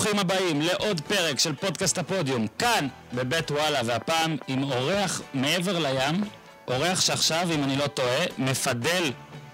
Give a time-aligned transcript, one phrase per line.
[0.00, 6.20] ברוכים הבאים לעוד פרק של פודקאסט הפודיום, כאן בבית וואלה, והפעם עם אורח מעבר לים,
[6.68, 9.10] אורח שעכשיו, אם אני לא טועה, מפדל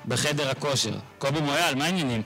[0.08, 0.90] בחדר הכושר.
[1.18, 2.22] קובי מויאל, מה העניינים?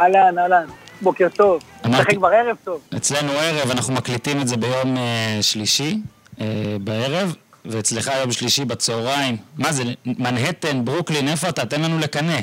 [0.00, 0.66] אהלן, אהלן,
[1.02, 1.62] בוקר טוב.
[1.86, 2.80] אמרתי- כבר ערב טוב.
[2.96, 5.98] אצלנו ערב, אנחנו מקליטים את זה ביום אה, שלישי
[6.40, 6.46] אה,
[6.80, 9.36] בערב, ואצלך יום שלישי בצהריים.
[9.58, 11.66] מה זה, מנהטן, ברוקלין, איפה אתה?
[11.66, 12.36] תן לנו לקנא.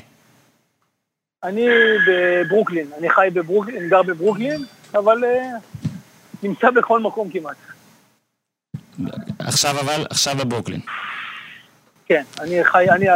[1.43, 1.68] אני
[2.07, 5.50] בברוקלין, אני חי בברוקלין, אני גר בברוקלין, אבל אה,
[6.43, 7.56] נמצא בכל מקום כמעט.
[9.39, 10.79] עכשיו אבל, עכשיו בברוקלין.
[12.06, 13.16] כן, אני חי, אני, אה,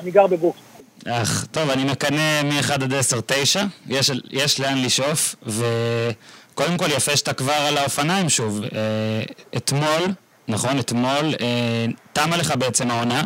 [0.00, 0.64] אני גר בברוקלין.
[1.06, 7.16] אך, טוב, אני מקנא מ-1 עד 10, 9, יש, יש לאן לשאוף, וקודם כל יפה
[7.16, 8.62] שאתה כבר על האופניים שוב.
[8.62, 9.22] אה,
[9.56, 10.02] אתמול,
[10.48, 13.22] נכון, אתמול, אה, תמה לך בעצם העונה,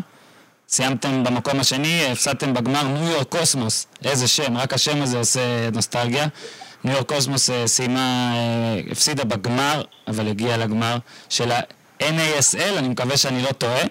[0.68, 6.26] סיימתם במקום השני, הפסדתם בגמר ניו יורק קוסמוס, איזה שם, רק השם הזה עושה נוסטלגיה.
[6.84, 10.96] ניו יורק קוסמוס אה, סיימה, אה, הפסידה בגמר, אבל הגיעה לגמר
[11.28, 13.82] של ה-NASL, אני מקווה שאני לא טועה.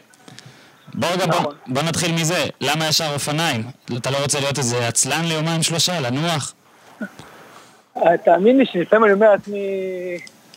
[0.94, 1.56] בוא רגע, בוא, נכון.
[1.68, 2.46] בוא נתחיל מזה.
[2.62, 3.64] למה ישר אופניים?
[3.98, 6.54] אתה לא רוצה להיות איזה עצלן ליומיים שלושה, לנוח?
[7.98, 9.60] אה, תאמין לי שלפעמים אני אומר לעצמי,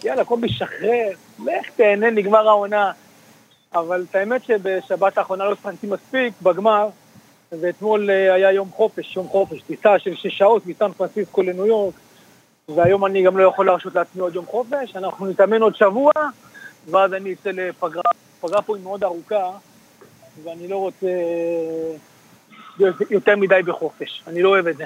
[0.04, 1.08] יאללה, קובי, שחרר,
[1.46, 2.90] לך תהנה, נגמר העונה.
[3.74, 6.88] אבל את האמת שבשבת האחרונה לא הספקתי מספיק בגמר,
[7.60, 11.94] ואתמול אה, היה יום חופש, יום חופש, טיסה של שש שעות מסן פרנסיסקו לניו יורק,
[12.68, 16.12] והיום אני גם לא יכול להרשות לעצמי עוד יום חופש, אנחנו נתאמן עוד שבוע,
[16.90, 18.02] ואז אני אצא לפגרה.
[18.40, 19.50] פגרה פה היא מאוד ארוכה,
[20.44, 24.84] ואני לא רוצה אה, יותר מדי בחופש, אני לא אוהב את זה.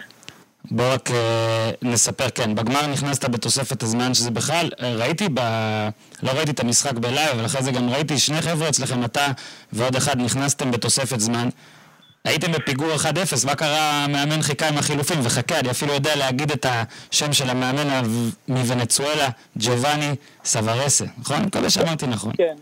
[0.71, 5.41] בוא רק אה, נספר, כן, בגמר נכנסת בתוספת הזמן שזה בכלל, אה, ראיתי ב...
[6.23, 9.27] לא ראיתי את המשחק בלייב, אבל אחרי זה גם ראיתי שני חבר'ה אצלכם, אתה
[9.73, 11.49] ועוד אחד, נכנסתם בתוספת זמן.
[12.25, 13.07] הייתם בפיגור 1-0,
[13.47, 14.05] מה קרה?
[14.05, 18.03] המאמן חיכה עם החילופים, וחכה, אני אפילו יודע להגיד את השם של המאמן
[18.49, 20.15] מוונצואלה, ג'ובאני
[20.45, 21.37] סווארסה, נכון?
[21.37, 22.33] אני מקווה שאמרתי נכון.
[22.37, 22.55] כן.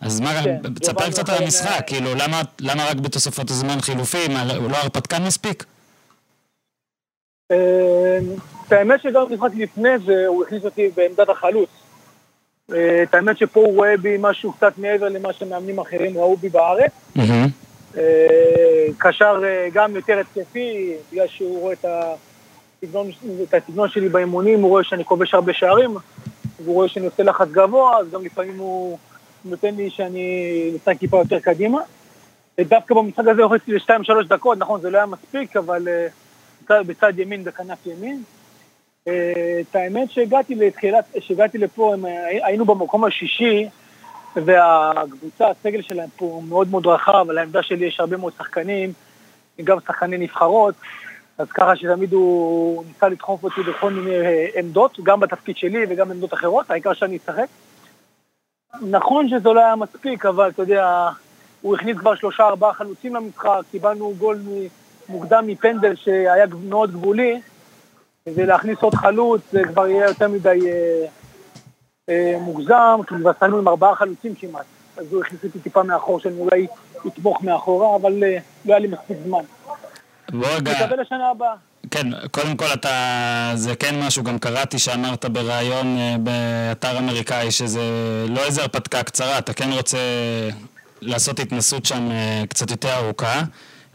[0.00, 4.36] אז מה, כן, תספר קצת על המשחק, כאילו, למה, למה רק בתוספות הזמן חילופים?
[4.36, 5.64] הוא לא הרפתקן מספיק?
[7.50, 8.18] אה,
[8.66, 11.68] את האמת שגם במשחק לפני זה הוא הכניס אותי בעמדת החלוץ.
[12.72, 16.48] אה, את האמת שפה הוא רואה בי משהו קצת מעבר למה שמאמנים אחרים ראו בי
[16.48, 16.92] בארץ.
[17.96, 23.10] אה, קשר אה, גם יותר התקפי, בגלל שהוא רואה את הסגנון,
[23.42, 25.96] את הסגנון שלי באימונים, הוא רואה שאני כובש הרבה שערים,
[26.60, 28.98] והוא רואה שאני עושה לחץ גבוה, אז גם לפעמים הוא
[29.44, 31.80] נותן לי שאני נמצא טיפה יותר קדימה.
[32.58, 36.06] ודווקא במשחק הזה הוכנסתי לשתיים-שלוש דקות, נכון, זה לא היה מספיק, אבל אה,
[36.70, 38.22] בצד- ימין, בכנף ימין.
[39.08, 39.12] אה,
[39.70, 42.04] את האמת שהגעתי לתחילת, שהגעתי לפה, הם,
[42.42, 43.68] היינו במקום השישי,
[44.36, 48.92] והקבוצה, הסגל שלהם פה מאוד מאוד רחב, על העמדה שלי יש הרבה מאוד שחקנים,
[49.64, 50.74] גם שחקני נבחרות,
[51.38, 56.08] אז ככה שתמיד הוא ניסה לדחוף אותי בכל מיני אה, עמדות, גם בתפקיד שלי וגם
[56.08, 57.46] בעמדות אחרות, העיקר שאני אשחק.
[58.90, 61.08] נכון שזה לא היה מספיק, אבל אתה יודע,
[61.60, 67.40] הוא הכניס כבר שלושה ארבעה חלוצים למשחק, קיבלנו גול מ- מוקדם מפנדל שהיה מאוד גבולי,
[68.26, 71.06] ולהכניס עוד חלוץ זה כבר יהיה יותר מדי אה,
[72.08, 74.64] אה, מוגזם, כי כבר סיימנו עם ארבעה חלוצים כמעט.
[74.96, 76.66] אז הוא הכניס אותי טיפה מאחור, שאני אולי
[77.06, 79.44] אתמוך מאחורה, אבל אה, לא היה לי מספיק זמן.
[80.32, 81.54] בוא רגע, נקווה לשנה הבאה.
[81.90, 87.80] כן, קודם כל אתה, זה כן משהו, גם קראתי שאמרת בריאיון אה, באתר אמריקאי שזה
[88.28, 89.98] לא איזה הרפתקה קצרה, אתה כן רוצה
[91.00, 93.42] לעשות התנסות שם אה, קצת יותר ארוכה.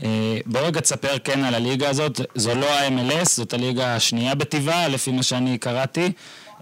[0.04, 4.88] אה, בוא רגע תספר כן על הליגה הזאת, זו לא ה-MLS, זאת הליגה השנייה בטבעה,
[4.88, 6.12] לפי מה שאני קראתי.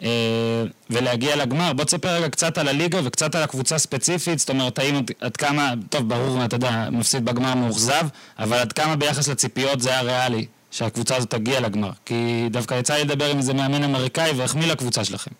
[0.03, 4.79] אה, ולהגיע לגמר, בוא תספר רגע קצת על הליגה וקצת על הקבוצה ספציפית, זאת אומרת,
[4.79, 8.07] האם עד כמה, טוב, ברור, אתה יודע, מפסיד בגמר מאוכזב,
[8.39, 11.89] אבל עד כמה ביחס לציפיות זה היה ריאלי, שהקבוצה הזאת תגיע לגמר?
[12.05, 15.31] כי דווקא יצא לי לדבר עם איזה מאמן אמריקאי והחמיא לקבוצה שלכם.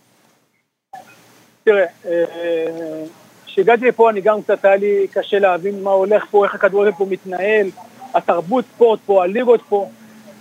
[1.64, 3.04] תראה, אה,
[3.46, 7.06] כשהגעתי לפה אני גם קצת היה לי קשה להבין מה הולך פה, איך הכדורגל פה
[7.10, 7.70] מתנהל,
[8.14, 9.90] התרבות ספורט פה, הליגות פה.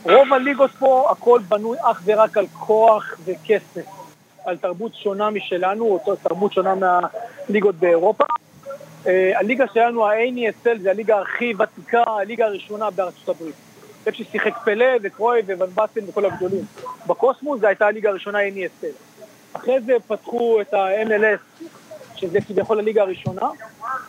[0.04, 3.86] רוב הליגות פה הכל בנוי אך ורק על כוח וכסף,
[4.44, 8.24] על תרבות שונה משלנו, אותו תרבות שונה מהליגות באירופה.
[9.06, 13.54] אה, הליגה שלנו, ה-ANSL, זה הליגה הכי ותיקה, הליגה הראשונה בארצות הברית.
[14.06, 16.64] איפה ששיחק פלא וקרוי באסטן וכל הגדולים.
[17.06, 18.86] בקוסמוס זו הייתה הליגה הראשונה ANSL.
[19.52, 21.64] אחרי זה פתחו את ה-MLS,
[22.16, 23.48] שזה כביכול הליגה הראשונה,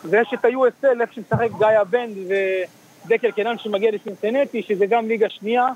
[0.04, 2.16] ויש את ה-USL, איפה שמשחק גיא הבנד
[3.06, 5.66] ודקל קנן שמגיע לסינסנטי, שזה גם ליגה שנייה,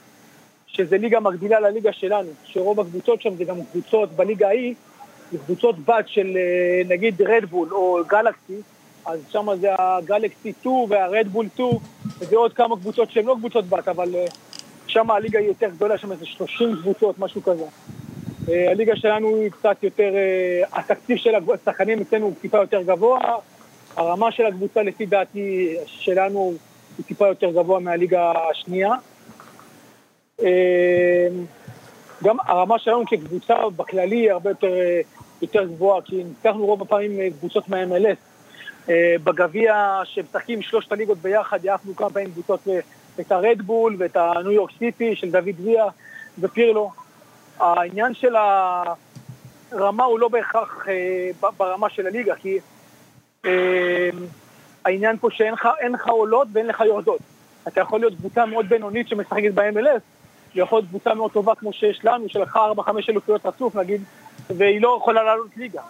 [0.67, 4.75] שזה ליגה מקבילה לליגה שלנו, שרוב הקבוצות שם זה גם קבוצות בליגה ההיא,
[5.33, 8.61] זה קבוצות בת של אה, נגיד רדבול או גלקסי,
[9.07, 11.71] אז שם זה הגלקסי 2 והרדבול 2,
[12.19, 14.25] וזה עוד כמה קבוצות שהן לא קבוצות בת, אבל אה,
[14.87, 17.65] שם הליגה היא יותר גדולה, שם איזה 30 קבוצות, משהו כזה.
[18.49, 20.13] אה, הליגה שלנו היא קצת יותר,
[20.73, 23.19] התקציב של השחקנים אצלנו הוא טיפה יותר גבוה,
[23.97, 26.55] הרמה של הקבוצה לפי דעתי שלנו
[26.97, 28.91] הוא טיפה יותר גבוה מהליגה השנייה.
[30.43, 31.29] אה,
[32.25, 34.75] גם הרמה שלנו כקבוצה בכללי היא הרבה יותר,
[35.43, 38.33] יותר גבוהה, כי ניצחנו רוב הפעמים קבוצות מה-MLS.
[39.25, 42.61] בגביע שמשחקים שלושת הליגות ביחד, יעפנו כמה פעמים קבוצות
[43.21, 45.87] את הרדבול ואת הניו יורק סיטי של דוד ויה
[46.39, 46.91] ופירלו.
[47.59, 52.59] העניין של הרמה הוא לא בהכרח אה, ברמה של הליגה, כי
[53.45, 54.11] אה,
[54.85, 55.55] העניין פה שאין
[55.93, 57.21] לך עולות ואין לך יורדות.
[57.69, 60.01] אתה יכול להיות קבוצה מאוד בינונית שמשחקת ב-MLS,
[60.55, 64.03] ויכול להיות קבוצה מאוד טובה כמו שיש לנו, שלקחה 4-5 אלופיות רצוף נגיד,
[64.51, 65.83] והיא לא יכולה לעלות ליגה.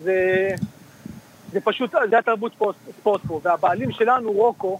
[0.00, 0.48] זה,
[1.52, 4.78] זה פשוט, זה התרבות ספורט, ספורט פה, והבעלים שלנו, רוקו,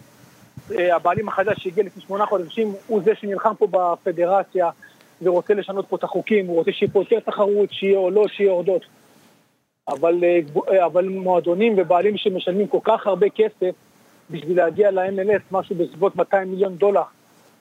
[0.73, 4.71] אה, הבעלים החדש שהגיע לפני שמונה חודשים, הוא זה שנלחם פה בפדרציה,
[5.23, 8.51] ורוצה לשנות פה את החוקים, הוא רוצה שיהיה פה יותר תחרות, שיהיה או לא, שיהיה
[8.51, 8.83] הורדות.
[9.89, 10.39] אבל, אה,
[10.73, 13.75] אה, אבל מועדונים ובעלים שמשלמים כל כך הרבה כסף
[14.31, 17.03] בשביל להגיע ל-MLS, משהו בסביבות 200 מיליון דולר,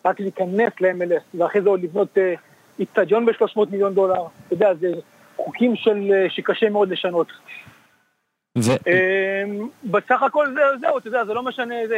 [0.05, 2.33] רק להיכנס ל-MLS, ואחרי זה עוד לבנות אה,
[2.79, 4.91] איצטדיון ב-300 מיליון דולר, אתה יודע, זה
[5.35, 7.27] חוקים של, שקשה מאוד לשנות.
[8.57, 8.71] ו...
[9.83, 11.97] בסך הכל זהו, זהו, אתה יודע, זה לא משנה, זה...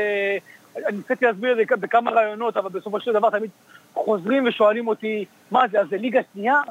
[0.75, 3.49] אני ניסיתי להסביר את זה בכמה רעיונות, אבל בסופו של דבר תמיד
[3.93, 6.61] חוזרים ושואלים אותי, מה זה, אז זה ליגה שנייה?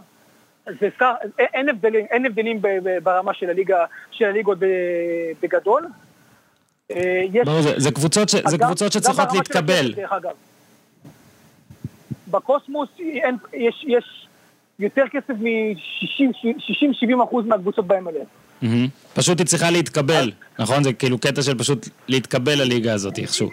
[0.80, 2.62] זה שר, אין הבדלים, אין הבדלים
[3.02, 4.58] ברמה של הליגה, של הליגות
[5.42, 5.86] בגדול.
[6.90, 7.48] אה, יש...
[7.60, 9.92] זה, זה קבוצות, ש, זה קבוצות שצריכות להתקבל.
[9.92, 10.32] דרך אגב.
[12.30, 14.26] בקוסמוס אין, יש, יש
[14.78, 18.66] יותר כסף מ-60-70 אחוז מהקבוצות ב-MLS.
[19.14, 20.84] פשוט היא צריכה להתקבל, נכון?
[20.84, 23.50] זה כאילו קטע של פשוט להתקבל לליגה הזאת איכשהו.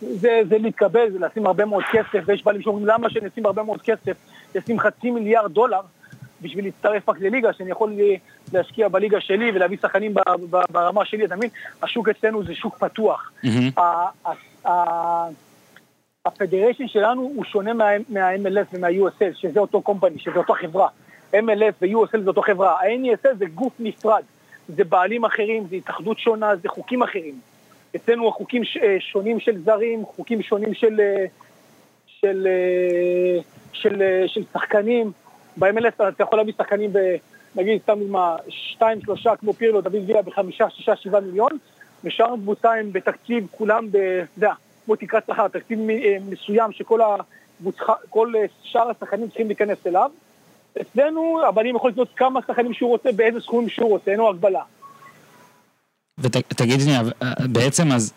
[0.00, 3.82] זה, זה להתקבל, זה לשים הרבה מאוד כסף, ויש בעלים שאומרים למה שנשים הרבה מאוד
[3.82, 4.16] כסף,
[4.54, 5.80] לשים חצי מיליארד דולר
[6.42, 7.92] בשביל להצטרף רק לליגה, שאני יכול
[8.52, 10.14] להשקיע בליגה שלי ולהביא שחקנים
[10.70, 11.50] ברמה שלי, אתה מבין?
[11.82, 13.32] השוק אצלנו זה שוק פתוח.
[16.26, 17.72] הפדריישן שלנו הוא שונה
[18.08, 20.88] מה-MLS ומה-USL, שזה אותו קומפני, שזה אותו חברה.
[21.34, 22.72] MLS ו-USL זה אותו חברה.
[22.72, 24.22] ה-NESL זה גוף נפרד,
[24.68, 27.40] זה בעלים אחרים, זה התאחדות שונה, זה חוקים אחרים.
[27.96, 31.24] אצלנו החוקים אה, שונים של זרים, חוקים שונים של, אה,
[32.06, 33.42] של, אה,
[33.72, 35.12] של, של, של שחקנים.
[35.56, 36.92] ב-MLS אתה יכול להביא שחקנים,
[37.54, 41.50] נגיד, סתם דוגמה, שתיים, שלושה, כמו פירלו, דוד ויה בחמישה, שישה, שבעה מיליון,
[42.04, 43.98] ושאר הקבוצה הם בתקציב, כולם, אתה
[44.36, 44.52] יודע,
[44.84, 45.78] כמו תקרת שכר, תקציב
[46.28, 48.32] מסוים שכל הקבוצה, כל
[48.62, 50.10] שאר השחקנים צריכים להיכנס אליו.
[50.80, 54.62] אצלנו הבנים יכול לקנות כמה שחקנים שהוא רוצה, באיזה סכומים שהוא רוצה, אין לו הגבלה.
[56.20, 57.02] ותגיד שנייה,
[57.52, 58.12] בעצם אז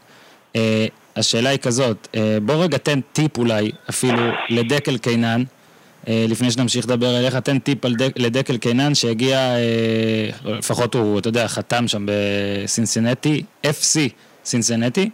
[0.56, 4.20] אה, השאלה היא כזאת, אה, בוא רגע תן טיפ אולי אפילו
[4.50, 5.59] לדקל קינן, אה,
[6.08, 11.48] לפני שנמשיך לדבר אליך, תן טיפ דק, לדקל קינן שהגיע, אה, לפחות הוא, אתה יודע,
[11.48, 14.00] חתם שם בסינסינטי, FC
[14.46, 15.10] סינסינטי.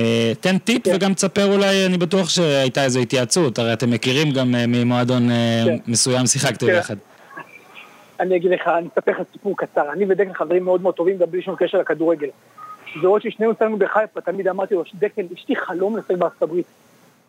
[0.00, 0.92] אה, תן טיפ כן.
[0.94, 5.62] וגם תספר אולי, אני בטוח שהייתה איזו התייעצות, הרי אתם מכירים גם אה, ממועדון אה,
[5.66, 5.76] כן.
[5.86, 6.72] מסוים, שיחקתם כן.
[6.72, 6.96] ביחד.
[8.20, 9.92] אני אגיד לך, אני אספר לך סיפור קצר.
[9.92, 12.28] אני ודקל חברים מאוד מאוד טובים, גם בלי שום קשר לכדורגל.
[13.02, 16.66] ועוד ששנינו יצאנו בחיפה, תמיד אמרתי לו, דקל, יש לי חלום לשחק בארצות הברית.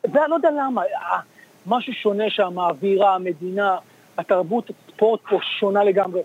[0.04, 1.20] ואני לא יודע למה, אה,
[1.66, 3.78] משהו שונה שם, האווירה, המדינה,
[4.18, 6.22] התרבות, הספורט פה שונה לגמרי.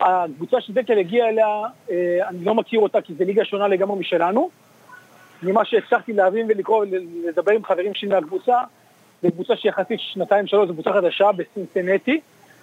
[0.00, 1.46] הקבוצה שדקל הגיע אליה,
[1.90, 4.50] אה, אני לא מכיר אותה כי זו ליגה שונה לגמרי משלנו.
[5.42, 8.58] ממה שהצלחתי להבין ולקרוא ולדבר עם חברים שלי מהקבוצה,
[9.22, 12.20] זו קבוצה שיחסית שנתיים שלוש, זו קבוצה חדשה בסינסנטי.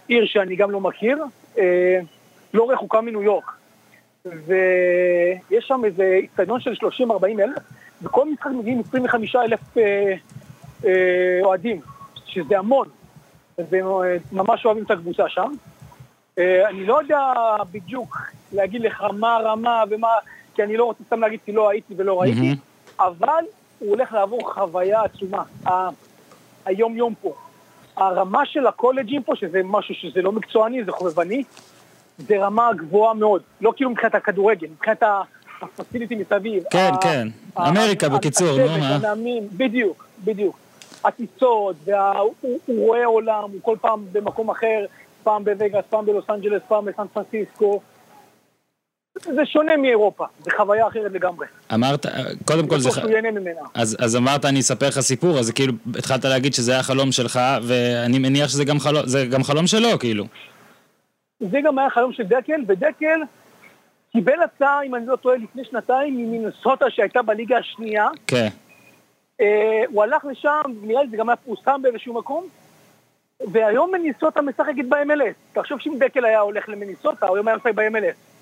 [0.07, 1.17] עיר שאני גם לא מכיר,
[1.57, 1.99] אה,
[2.53, 3.51] לא רחוקה מניו יורק.
[4.25, 7.63] ויש שם איזה איצטדיון של 30-40 אלף,
[8.01, 10.13] וכל משחק מגיעים 25 אלף אה,
[11.43, 11.81] אוהדים,
[12.25, 12.87] שזה המון,
[13.57, 15.51] וממש אוהבים את הקבוצה שם.
[16.39, 17.33] אה, אני לא יודע
[17.71, 18.17] בדיוק
[18.53, 20.07] להגיד לך מה הרמה ומה,
[20.55, 22.55] כי אני לא רוצה סתם להגיד כי לא הייתי ולא ראיתי.
[22.99, 23.43] אבל
[23.79, 25.43] הוא הולך לעבור חוויה עצומה.
[26.65, 27.33] היום יום פה.
[27.97, 31.43] הרמה של הקולג'ים פה, שזה משהו שזה לא מקצועני, זה חובבני,
[32.17, 33.41] זה רמה גבוהה מאוד.
[33.61, 35.03] לא כאילו מבחינת הכדורגל, מבחינת
[35.61, 36.63] הפסיליטי מסביב.
[36.69, 37.27] כן, כן.
[37.57, 39.13] אמריקה בקיצור, נו מה.
[39.57, 40.62] בדיוק, בדיוק.
[41.05, 41.75] הטיסות,
[42.65, 44.85] הוא רואה עולם, הוא כל פעם במקום אחר,
[45.23, 47.81] פעם בווגאס, פעם בלוס אנג'לס, פעם בסן פרנסיסקו.
[49.21, 51.47] זה שונה מאירופה, זה חוויה אחרת לגמרי.
[51.73, 52.05] אמרת,
[52.45, 52.89] קודם כל זה...
[53.73, 57.39] אז, אז אמרת אני אספר לך סיפור, אז כאילו התחלת להגיד שזה היה חלום שלך,
[57.63, 60.25] ואני מניח שזה גם חלום, גם חלום שלו, כאילו.
[61.39, 63.19] זה גם היה חלום של דקל, ודקל
[64.11, 68.07] קיבל הצעה, אם אני לא טועה, לפני שנתיים, ממינסוטה שהייתה בליגה השנייה.
[68.27, 68.35] כן.
[68.35, 68.47] אה,
[69.87, 72.47] הוא הלך לשם, נראה לי זה גם היה פורסם באיזשהו מקום,
[73.51, 75.53] והיום מניסוטה משחקת ב-MLS.
[75.53, 78.33] תחשוב שאם דקל היה הולך למניסוטה, הוא היום היה משחק ב-MLS.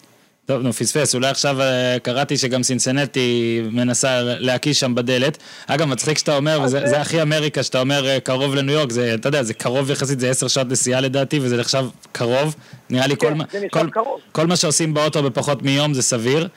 [0.46, 1.16] טוב, נו, פספס.
[1.16, 5.38] אולי עכשיו אה, קראתי שגם סינסנטי מנסה להקיש שם בדלת.
[5.68, 9.28] אגב, מצחיק שאתה אומר, וזה הכי אמריקה, שאתה אומר אה, קרוב לניו יורק, זה, אתה
[9.28, 12.56] יודע, זה קרוב יחסית, זה עשר שעות נסיעה לדעתי, וזה נחשב קרוב.
[12.90, 13.34] נראה לי כן,
[13.72, 16.48] כל, כל, כל מה שעושים באוטו בפחות מיום זה סביר.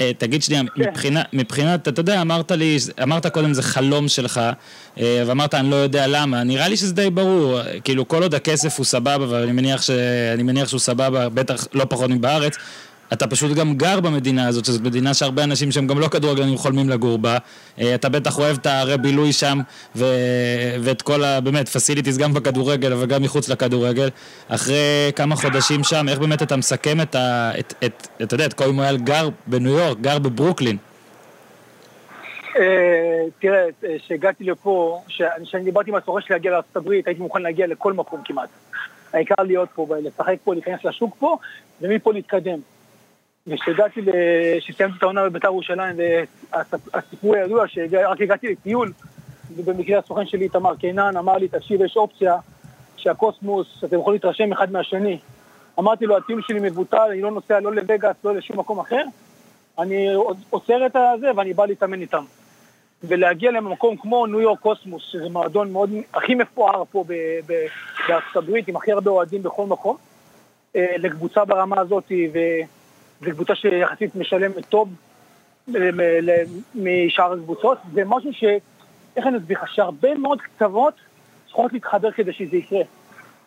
[0.00, 0.82] אה, תגיד שנייה, כן.
[0.82, 4.40] מבחינת, מבחינת, אתה יודע, אמרת לי, אמרת קודם זה חלום שלך,
[4.96, 8.84] ואמרת אני לא יודע למה, נראה לי שזה די ברור, כאילו כל עוד הכסף הוא
[8.84, 9.90] סבבה, ואני מניח, ש,
[10.38, 12.56] מניח שהוא סבבה, בטח לא פחות מבארץ,
[13.12, 16.90] אתה פשוט גם גר במדינה הזאת, שזאת מדינה שהרבה אנשים שהם גם לא כדורגלנים חולמים
[16.90, 17.38] לגור בה.
[17.80, 19.58] אה, אתה בטח אוהב את הערי בילוי שם,
[19.96, 20.04] ו...
[20.80, 21.40] ואת כל ה...
[21.40, 24.08] באמת, פסיליטיז גם בכדורגל, אבל גם מחוץ לכדורגל.
[24.48, 27.52] אחרי כמה חודשים שם, איך באמת אתה מסכם את ה...
[27.58, 30.76] את, את, אתה יודע, את כל מויאל גר בניו יורק, גר בברוקלין.
[32.56, 33.64] אה, תראה,
[33.98, 35.02] כשהגעתי לפה,
[35.44, 38.48] כשאני דיברתי עם הסורש להגיע הברית, הייתי מוכן להגיע לכל מקום כמעט.
[39.12, 41.36] העיקר להיות פה, לשחק פה, להיכנס לשוק פה,
[41.80, 42.58] ומפה להתקדם.
[43.46, 44.00] וכשהגעתי,
[44.58, 45.96] כשסיימתי את העונה בבית"ר ירושלים,
[46.52, 48.92] והסיפור הידוע שרק הגעתי לטיול,
[49.56, 52.36] ובמקרה הסוכן שלי, איתמר קינן, אמר לי, תקשיב, יש אופציה
[52.96, 55.18] שהקוסמוס, אתם יכולים להתרשם אחד מהשני.
[55.78, 59.04] אמרתי לו, הטיול שלי מבוטל, אני לא נוסע לא לווגאס, לא לשום מקום אחר,
[59.78, 60.14] אני
[60.50, 62.24] עוצר את הזה ואני בא להתאמן איתם.
[63.04, 67.04] ולהגיע למקום כמו ניו יורק קוסמוס, שזה מועדון מאוד, הכי מפואר פה
[67.46, 69.96] בארצות הברית, עם הכי הרבה אוהדים בכל מקום,
[70.76, 72.38] אה, לקבוצה ברמה הזאת, ו...
[73.24, 74.88] זו קבוצה שיחסית משלמת טוב
[76.74, 78.44] משאר הקבוצות, זה משהו ש...
[79.16, 79.74] איך אני אסביר לך?
[79.74, 80.94] שהרבה מאוד קצוות
[81.46, 82.82] צריכות להתחבר כדי שזה יקרה.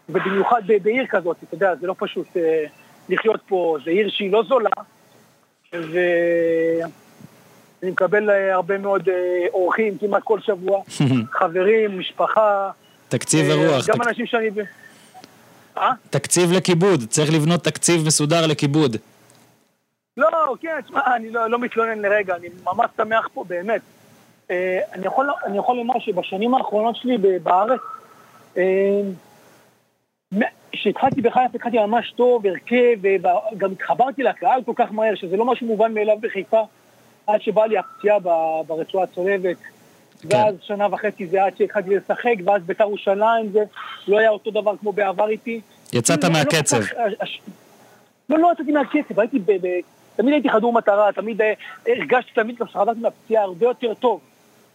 [0.09, 2.65] ובמיוחד בעיר כזאת, אתה יודע, זה לא פשוט אה,
[3.09, 4.69] לחיות פה, זו עיר שהיא לא זולה,
[5.73, 6.91] ואני
[7.83, 10.81] מקבל אה, הרבה מאוד אה, אורחים כמעט כל שבוע,
[11.39, 12.71] חברים, משפחה.
[13.09, 13.87] תקציב ורוח.
[13.87, 14.07] גם תק...
[14.07, 14.49] אנשים שאני...
[15.77, 15.91] אה?
[16.09, 18.97] תקציב לכיבוד, צריך לבנות תקציב מסודר לכיבוד.
[20.17, 23.81] לא, כן, תשמע, אני לא, לא מתלונן לרגע, אני ממש שמח פה, באמת.
[24.51, 27.79] אה, אני, יכול, אני יכול לומר שבשנים האחרונות שלי בארץ,
[28.57, 29.01] אה,
[30.71, 35.67] כשהתחלתי בחיפה, התחלתי ממש טוב, הרכב, וגם התחברתי לקהל כל כך מהר, שזה לא משהו
[35.67, 36.61] מובן מאליו בחיפה,
[37.27, 38.19] עד שבאה לי הפציעה
[38.67, 39.57] ברצועה הצולבת.
[40.29, 40.37] כן.
[40.37, 43.63] ואז שנה וחצי זה עד שהתחלתי לשחק, ואז בית"ר ירושלים זה
[44.07, 45.61] לא היה אותו דבר כמו בעבר איתי.
[45.93, 46.81] יצאת כאילו, מהקצב.
[48.29, 49.39] לא, לא יצאתי מהקצב, הייתי
[50.15, 51.53] תמיד הייתי חדור מטרה, תמיד אה,
[51.87, 54.19] הרגשתי תמיד גם שחזרתי מהפציעה הרבה יותר טוב.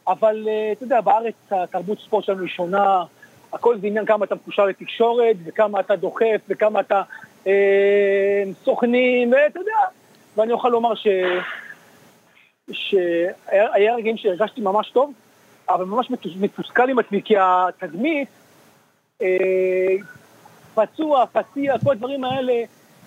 [0.08, 3.04] אבל אה, אתה יודע, בארץ התרבות ספורט שלנו היא שונה,
[3.52, 7.02] הכל זה עניין כמה אתה מקושר לתקשורת, וכמה אתה דוחף, וכמה אתה
[7.46, 9.78] אה, סוכנים, ואתה יודע,
[10.36, 11.06] ואני אוכל לומר ש...
[14.00, 15.12] רגעים שהרגשתי ממש טוב,
[15.68, 18.28] אבל ממש מתוסכל עם עצמי, כי התדמית,
[19.22, 19.96] אה,
[20.74, 22.52] פצוע, פציע, כל הדברים האלה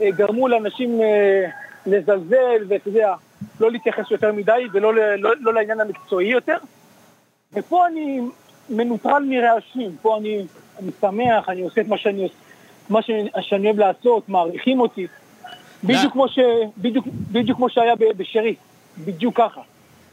[0.02, 1.02] אה, גרמו לאנשים...
[1.02, 1.46] אה,
[1.86, 3.14] לזלזל ואתה יודע,
[3.60, 6.58] לא להתייחס יותר מדי ולא לא, לא לעניין המקצועי יותר.
[7.54, 8.22] ופה אני
[8.70, 10.46] מנוטרל מרעשים, פה אני,
[10.80, 12.28] אני שמח, אני עושה את מה שאני,
[12.90, 13.00] מה
[13.42, 15.08] שאני אוהב לעשות, מעריכים אותי.
[15.84, 16.40] בדיוק כמו, ש,
[16.78, 18.56] בדיוק, בדיוק כמו שהיה בשרי,
[18.98, 19.62] בדיוק ככה.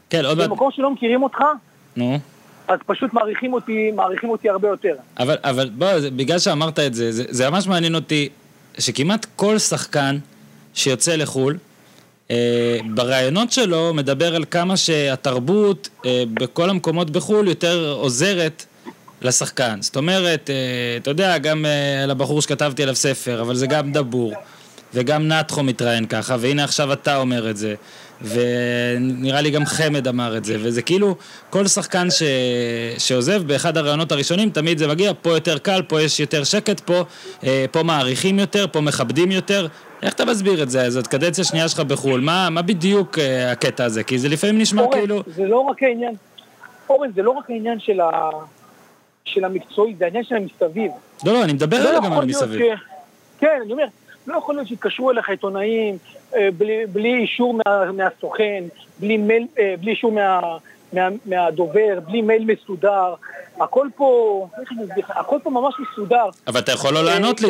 [0.09, 0.49] כן, עוד מעט...
[0.49, 1.39] במקום שלא מכירים אותך,
[1.95, 2.17] נו.
[2.67, 4.95] אז פשוט מעריכים אותי, מעריכים אותי הרבה יותר.
[5.19, 8.29] אבל, אבל בוא, בגלל שאמרת את זה, זה, זה ממש מעניין אותי
[8.79, 10.17] שכמעט כל שחקן
[10.73, 11.57] שיוצא לחו"ל,
[12.31, 18.65] אה, בראיונות שלו מדבר על כמה שהתרבות אה, בכל המקומות בחו"ל יותר עוזרת
[19.21, 19.81] לשחקן.
[19.81, 20.55] זאת אומרת, אה,
[20.97, 21.65] אתה יודע, גם
[22.03, 24.33] על הבחור שכתבתי עליו ספר, אבל זה גם דבור,
[24.93, 27.75] וגם נתחו מתראיין ככה, והנה עכשיו אתה אומר את זה.
[28.21, 31.15] ונראה לי גם חמד אמר את זה, וזה כאילו,
[31.49, 32.23] כל שחקן ש...
[32.97, 37.03] שעוזב באחד הראיונות הראשונים, תמיד זה מגיע, פה יותר קל, פה יש יותר שקט, פה,
[37.71, 39.67] פה מעריכים יותר, פה מכבדים יותר,
[40.01, 40.89] איך אתה מסביר את זה?
[40.89, 44.03] זאת קדנציה שנייה שלך בחו"ל, מה, מה בדיוק uh, הקטע הזה?
[44.03, 45.23] כי זה לפעמים נשמע אורן, כאילו...
[45.27, 46.15] זה לא רק העניין,
[46.89, 48.29] אורן, זה לא רק העניין של, ה...
[49.25, 50.91] של המקצועי, זה העניין של המסביב.
[51.25, 52.61] לא, לא, אני מדבר לא גם על המסביב.
[52.61, 52.79] ש...
[53.39, 53.85] כן, אני אומר,
[54.27, 55.97] לא יכול להיות שיתקשרו אליך עיתונאים
[56.35, 58.63] אה, בלי, בלי אישור מה, מהסוכן,
[58.99, 60.41] בלי, מייל, אה, בלי אישור מה,
[60.93, 63.13] מה, מהדובר, בלי מייל מסודר.
[63.63, 66.25] הכל פה, אני הכל פה ממש מסודר.
[66.47, 67.49] אבל אתה יכול לא לענות לי,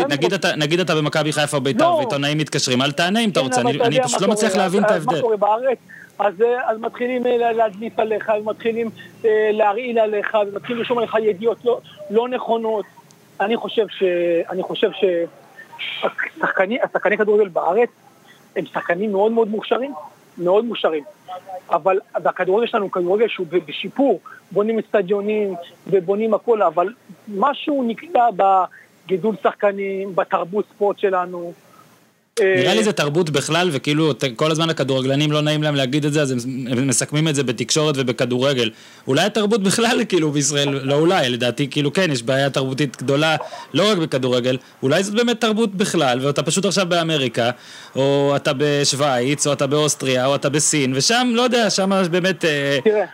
[0.58, 1.96] נגיד אתה במכבי חיפה או בית"ר לא.
[1.96, 5.16] ועיתונאים מתקשרים, אל תענה אם אתה כן, רוצה, אני פשוט לא מצליח להבין את ההבדל.
[5.16, 5.78] מה קורה בארץ?
[6.20, 6.34] אז,
[6.66, 8.90] אז מתחילים אה, להדליף עליך, ומתחילים
[9.26, 12.86] אה, להרעיל עליך, ומתחילים לרשום עליך ידיעות לא, לא נכונות.
[13.40, 14.04] אני חושב ש...
[14.50, 15.04] אני חושב ש...
[16.84, 17.90] השחקני כדורגל בארץ
[18.56, 19.94] הם שחקנים מאוד מאוד מוכשרים,
[20.38, 21.04] מאוד מוכשרים.
[21.70, 24.20] אבל הכדורגל שלנו כדורגל שהוא בשיפור,
[24.52, 25.56] בונים אצטדיונים
[25.88, 26.94] ובונים הכל, אבל
[27.36, 31.54] משהו נקטע בגידול שחקנים, בתרבות ספורט שלנו.
[32.40, 36.22] נראה לי זה תרבות בכלל, וכאילו כל הזמן הכדורגלנים לא נעים להם להגיד את זה,
[36.22, 38.70] אז הם מסכמים את זה בתקשורת ובכדורגל.
[39.08, 43.36] אולי התרבות בכלל כאילו בישראל, לא אולי, לדעתי כאילו כן, יש בעיה תרבותית גדולה,
[43.74, 47.50] לא רק בכדורגל, אולי זאת באמת תרבות בכלל, ואתה פשוט עכשיו באמריקה,
[47.96, 52.46] או אתה בשוויץ, או אתה באוסטריה, או אתה בסין, ושם, לא יודע, שם באמת...
[52.46, 53.06] אה, תראה.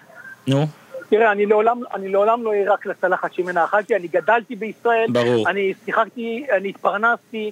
[0.48, 0.68] נו.
[1.10, 5.50] תראה, אני לעולם, אני לעולם לא אהיה רק לצלחת שמנה אכלתי, אני גדלתי בישראל, ברור.
[5.50, 7.52] אני שיחקתי, אני התפרנסתי,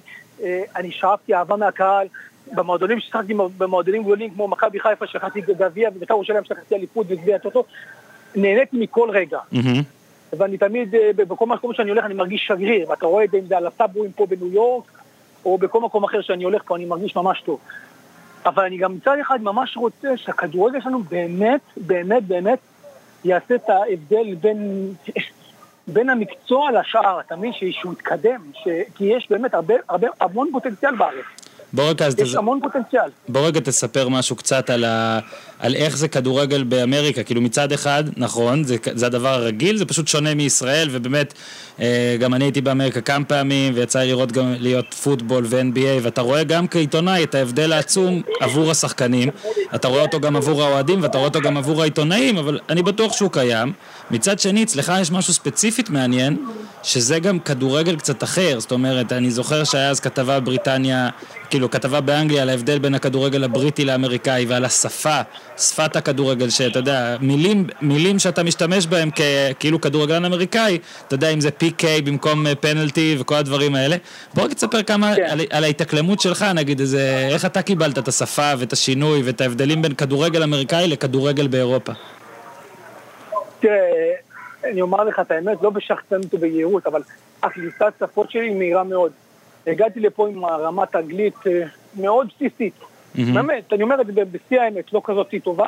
[0.76, 2.06] אני שאפתי אהבה מהקהל.
[2.52, 7.64] במועדונים ששיחקתי במועדונים גדולים כמו מכבי חיפה שחקתי גביע ובית"ר ירושלים שחקתי אליפות וגביע הטוטו,
[8.36, 9.38] נהניתי מכל רגע.
[10.32, 13.46] ואני תמיד, אה, בכל מקום שאני הולך אני מרגיש שגריר, ואתה רואה את זה אם
[13.46, 14.84] זה על הסאבורים פה בניו יורק,
[15.44, 17.58] או בכל מקום אחר שאני הולך פה אני מרגיש ממש טוב.
[18.46, 22.58] אבל אני גם מצד אחד ממש רוצה שהכדורגל שלנו באמת, באמת, באמת
[23.24, 24.90] יעשה את ההבדל בין,
[25.86, 27.52] בין המקצוע לשאר, אתה מבין?
[27.52, 28.68] שהוא יתקדם, ש...
[28.94, 31.45] כי יש באמת הרבה, הרבה, המון פוטנציאל בארץ.
[31.72, 32.34] בוא רגע, יש תז...
[32.34, 33.10] המון פוטנציאל.
[33.28, 35.18] בוא רגע תספר משהו קצת על, ה...
[35.58, 37.22] על איך זה כדורגל באמריקה.
[37.22, 41.34] כאילו מצד אחד, נכון, זה, זה הדבר הרגיל, זה פשוט שונה מישראל, ובאמת,
[41.80, 46.20] אה, גם אני הייתי באמריקה כמה פעמים, ויצא לי לראות גם להיות פוטבול ו-NBA, ואתה
[46.20, 49.28] רואה גם כעיתונאי את ההבדל העצום עבור השחקנים.
[49.74, 53.12] אתה רואה אותו גם עבור האוהדים, ואתה רואה אותו גם עבור העיתונאים, אבל אני בטוח
[53.12, 53.72] שהוא קיים.
[54.10, 56.36] מצד שני, אצלך יש משהו ספציפית מעניין,
[56.86, 58.60] שזה גם כדורגל קצת אחר.
[58.60, 61.08] זאת אומרת, אני זוכר שהיה אז כתבה בבריטניה,
[61.50, 65.20] כאילו כתבה באנגליה על ההבדל בין הכדורגל הבריטי לאמריקאי ועל השפה,
[65.58, 69.10] שפת הכדורגל, שאתה יודע, מילים, מילים שאתה משתמש בהם
[69.58, 73.96] כאילו כדורגלן אמריקאי, אתה יודע אם זה PK במקום פנלטי אה, וכל הדברים האלה.
[74.34, 75.26] בוא רק תספר כמה כן.
[75.30, 79.82] על, על ההתאקלמות שלך, נגיד, איזה, איך אתה קיבלת את השפה ואת השינוי ואת ההבדלים
[79.82, 81.92] בין כדורגל אמריקאי לכדורגל באירופה.
[83.60, 84.25] תראה,
[84.72, 87.02] אני אומר לך את האמת, לא בשחצנות וביהירות, אבל
[87.42, 89.12] הכניסת שפות שלי מהירה מאוד.
[89.66, 91.62] הגעתי לפה עם רמת אנגלית אה,
[91.96, 92.74] מאוד בסיסית.
[92.80, 93.20] Mm-hmm.
[93.34, 95.66] באמת, אני אומר את זה בשיא האמת, לא כזאת טובה.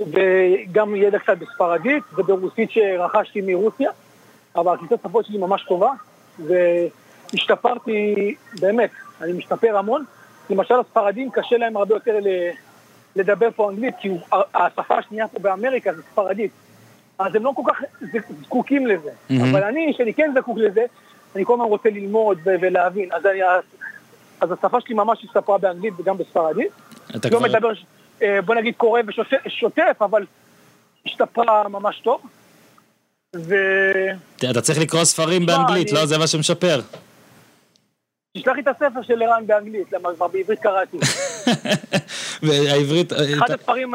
[0.00, 3.90] וגם ידע קצת בספרדית וברוסית שרכשתי מרוסיה,
[4.56, 5.90] אבל הכניסת שפות שלי ממש טובה,
[6.38, 10.04] והשתפרתי, באמת, אני משתפר המון.
[10.50, 12.18] למשל הספרדים קשה להם הרבה יותר
[13.16, 14.08] לדבר פה אנגלית, כי
[14.54, 16.50] השפה השנייה פה באמריקה זה ספרדית.
[17.18, 17.80] אז הם לא כל כך
[18.44, 19.10] זקוקים לזה.
[19.10, 19.34] Mm-hmm.
[19.50, 20.84] אבל אני, שאני כן זקוק לזה,
[21.36, 23.12] אני כל הזמן רוצה ללמוד ולהבין.
[23.12, 23.40] אז, אני,
[24.40, 26.70] אז השפה שלי ממש הסתפרה באנגלית וגם בספרדית.
[27.16, 27.48] אתה לא כבר...
[27.48, 27.72] מדבר,
[28.22, 29.00] אה, בוא נגיד קורא
[29.46, 30.26] ושוטף, אבל
[31.06, 32.20] השתפרה ממש טוב.
[33.36, 33.54] ו...
[34.50, 36.00] אתה צריך לקרוא ספרים באנגלית, אני...
[36.00, 36.06] לא?
[36.06, 36.80] זה מה שמשפר.
[38.36, 40.96] תשלח לי את הספר של ערן באנגלית, למה כבר בעברית קראתי.
[42.42, 43.12] והעברית...
[43.12, 43.94] אה, אחד הספרים...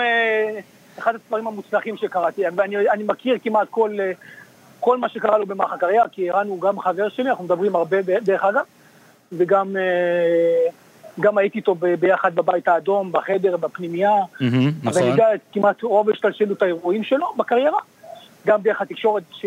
[1.00, 3.98] אה, אחד הספרים המוצלחים שקראתי, ואני מכיר כמעט כל,
[4.80, 8.02] כל מה שקרה לו במהלך הקריירה, כי ערן הוא גם חבר שלי, אנחנו מדברים הרבה
[8.02, 8.64] דרך אגב,
[9.32, 10.72] וגם אה,
[11.20, 14.44] גם הייתי איתו ביחד בבית האדום, בחדר, בפנימייה, mm-hmm,
[14.84, 15.02] נכון.
[15.02, 17.80] ואני יודע כמעט רוב השתלשלות האירועים שלו בקריירה,
[18.48, 19.46] גם דרך התקשורת, ש...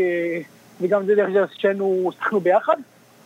[0.81, 2.77] וגם דרך זה ששנינו שחקנו ביחד,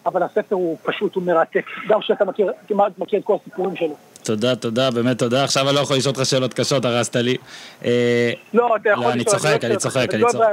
[0.07, 3.95] אבל הספר הוא פשוט, הוא מרתק, גם כשאתה מכיר, כמעט מכיר את כל הסיפורים שלו.
[4.27, 5.45] תודה, תודה, באמת תודה.
[5.45, 7.37] עכשיו אני לא יכול לשאול אותך שאלות קשות, הרסת לי.
[7.85, 9.12] אה, לא, אתה יכול לשאול.
[9.12, 10.47] אני צוחק, אני צוחק, אני צוחק.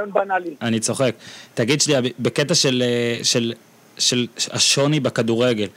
[0.62, 1.16] אני צוחק.
[1.54, 3.18] תגיד שנייה, בקטע אה,
[3.98, 5.68] של השוני בכדורגל,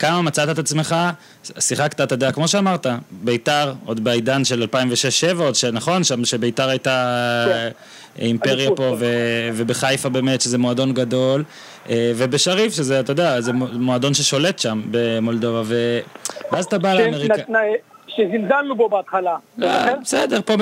[0.00, 0.96] כמה מצאת את עצמך,
[1.58, 4.66] שיחקת, אתה יודע, כמו שאמרת, ביתר, עוד בעידן של
[5.36, 7.68] 2006-2007, עוד שנכון, שם שביתר הייתה כן.
[8.18, 9.06] אימפריה פה, ו,
[9.54, 11.44] ובחיפה באמת, שזה מועדון גדול,
[11.90, 15.98] אה, ובשריף, שזה, אתה יודע, זה מועדון ששולט שם במולדובה, ו...
[16.52, 17.34] ואז אתה בא לאמריקה...
[18.16, 19.36] שזלזלנו בו בהתחלה.
[19.62, 20.56] אה, בסדר, פה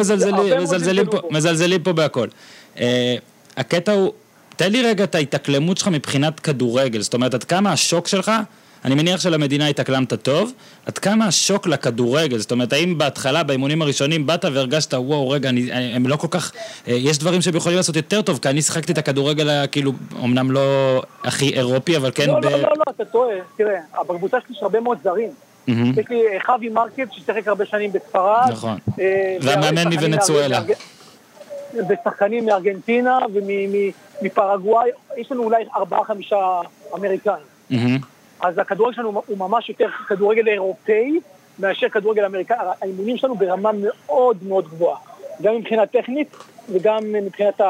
[1.30, 2.28] מזלזלים פה בהכל.
[2.80, 3.16] אה,
[3.56, 4.12] הקטע הוא,
[4.56, 8.32] תן לי רגע את ההתאקלמות שלך מבחינת כדורגל, זאת אומרת, עד כמה השוק שלך
[8.84, 10.52] אני מניח שלמדינה התאקלמת טוב,
[10.86, 15.72] עד כמה השוק לכדורגל, זאת אומרת, האם בהתחלה, באימונים הראשונים, באת והרגשת, וואו, רגע, אני,
[15.72, 16.52] הם לא כל כך,
[16.88, 19.92] אה, יש דברים שהם יכולים לעשות יותר טוב, כי אני שיחקתי את הכדורגל, כאילו,
[20.24, 22.44] אמנם לא הכי אירופי, אבל כן לא, ב...
[22.44, 25.30] לא, לא, לא, אתה טועה, תראה, בקבוצה שלי יש הרבה מאוד זרים.
[25.68, 28.48] יש לי אה, חווי מרקב ששיחק הרבה שנים בספרד.
[28.50, 28.78] נכון.
[29.00, 30.60] אה, והמאמן מוונצואלה.
[31.74, 33.18] ושחקנים מארגנטינה
[34.22, 36.60] ומפרגוואי, יש לנו אולי ארבעה-חמישה
[36.94, 37.98] אמריקאים.
[38.40, 41.20] אז הכדורגל שלנו הוא ממש יותר כדורגל אירופאי
[41.58, 42.56] מאשר כדורגל אמריקאי.
[42.80, 44.98] האימונים שלנו ברמה מאוד מאוד גבוהה,
[45.42, 46.36] גם מבחינה טכנית
[46.72, 47.60] וגם מבחינת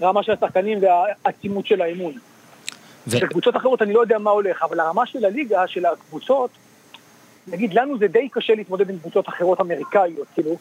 [0.00, 2.12] הרמה של השחקנים והעצימות של האימון.
[3.06, 3.20] ו...
[3.20, 6.50] בקבוצות אחרות אני לא יודע מה הולך, אבל הרמה של הליגה, של הקבוצות,
[7.46, 10.56] נגיד לנו זה די קשה להתמודד עם קבוצות אחרות אמריקאיות, כאילו,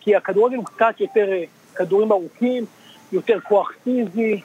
[0.00, 2.64] כי הכדורגל הוא קצת יותר אה, כדורים ארוכים,
[3.12, 4.40] יותר כוח פיזי,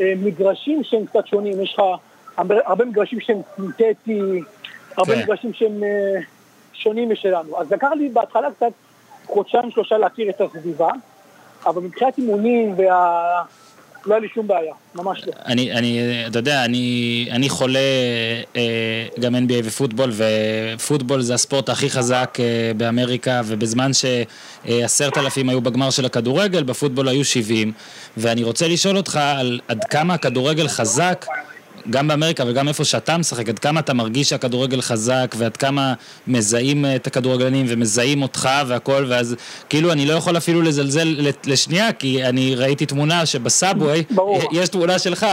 [0.00, 1.82] אה, מגרשים שהם קצת שונים, יש לך
[2.38, 4.42] הרבה, מגרשים שהם סינתטי,
[4.96, 5.22] הרבה כן.
[5.22, 6.20] מגרשים שהם אה,
[6.72, 7.60] שונים משלנו.
[7.60, 8.72] אז לקח לי בהתחלה קצת
[9.26, 10.90] חודשיים שלושה להכיר את הסביבה,
[11.66, 13.42] אבל מבחינת אימונים וה...
[14.06, 15.32] לא היה לי שום בעיה, ממש לא.
[15.46, 17.78] אני, אני, אתה יודע, אני, אני חולה
[18.56, 25.60] אה, גם NBA ופוטבול, ופוטבול זה הספורט הכי חזק אה, באמריקה, ובזמן שעשרת אלפים היו
[25.60, 27.72] בגמר של הכדורגל, בפוטבול היו 70,
[28.16, 31.26] ואני רוצה לשאול אותך על עד כמה הכדורגל חזק.
[31.90, 35.94] גם באמריקה וגם איפה שאתה משחק, עד כמה אתה מרגיש שהכדורגל חזק ועד כמה
[36.26, 39.36] מזהים אה, את הכדורגלנים ומזהים אותך והכל ואז
[39.68, 44.40] כאילו אני לא יכול אפילו לזלזל לשנייה כי אני ראיתי תמונה שבסאבווי ברור.
[44.52, 45.26] יש תמונה שלך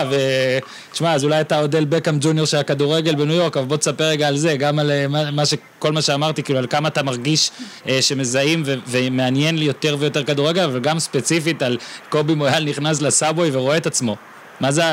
[0.91, 4.27] ותשמע אז אולי אתה אודל בקאם ג'וניור של הכדורגל בניו יורק אבל בוא תספר רגע
[4.27, 7.51] על זה גם על אה, מה, ש, כל מה שאמרתי כאילו על כמה אתה מרגיש
[7.89, 11.77] אה, שמזהים ו, ומעניין לי יותר ויותר כדורגל אבל גם ספציפית על
[12.09, 14.15] קובי מויאל נכנס לסאבווי ורואה את עצמו
[14.59, 14.83] מה זה,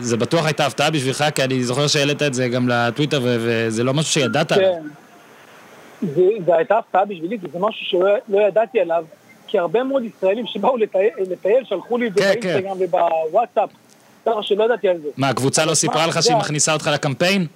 [0.00, 3.84] זה בטוח הייתה הפתעה בשבילך, כי אני זוכר שהעלית את זה גם לטוויטר, ו- וזה
[3.84, 4.72] לא משהו שידעת עליו.
[4.72, 4.88] כן.
[6.14, 9.04] זה, זה הייתה הפתעה בשבילי, כי זה משהו שלא לא ידעתי עליו,
[9.46, 13.70] כי הרבה מאוד ישראלים שבאו לטייל, לטייל שלחו לי את זה כן, באינסטגרם ובוואטסאפ,
[14.26, 15.08] ככה שלא ידעתי על זה.
[15.16, 17.46] מה, הקבוצה לא סיפרה לך שהיא מכניסה אותך לקמפיין?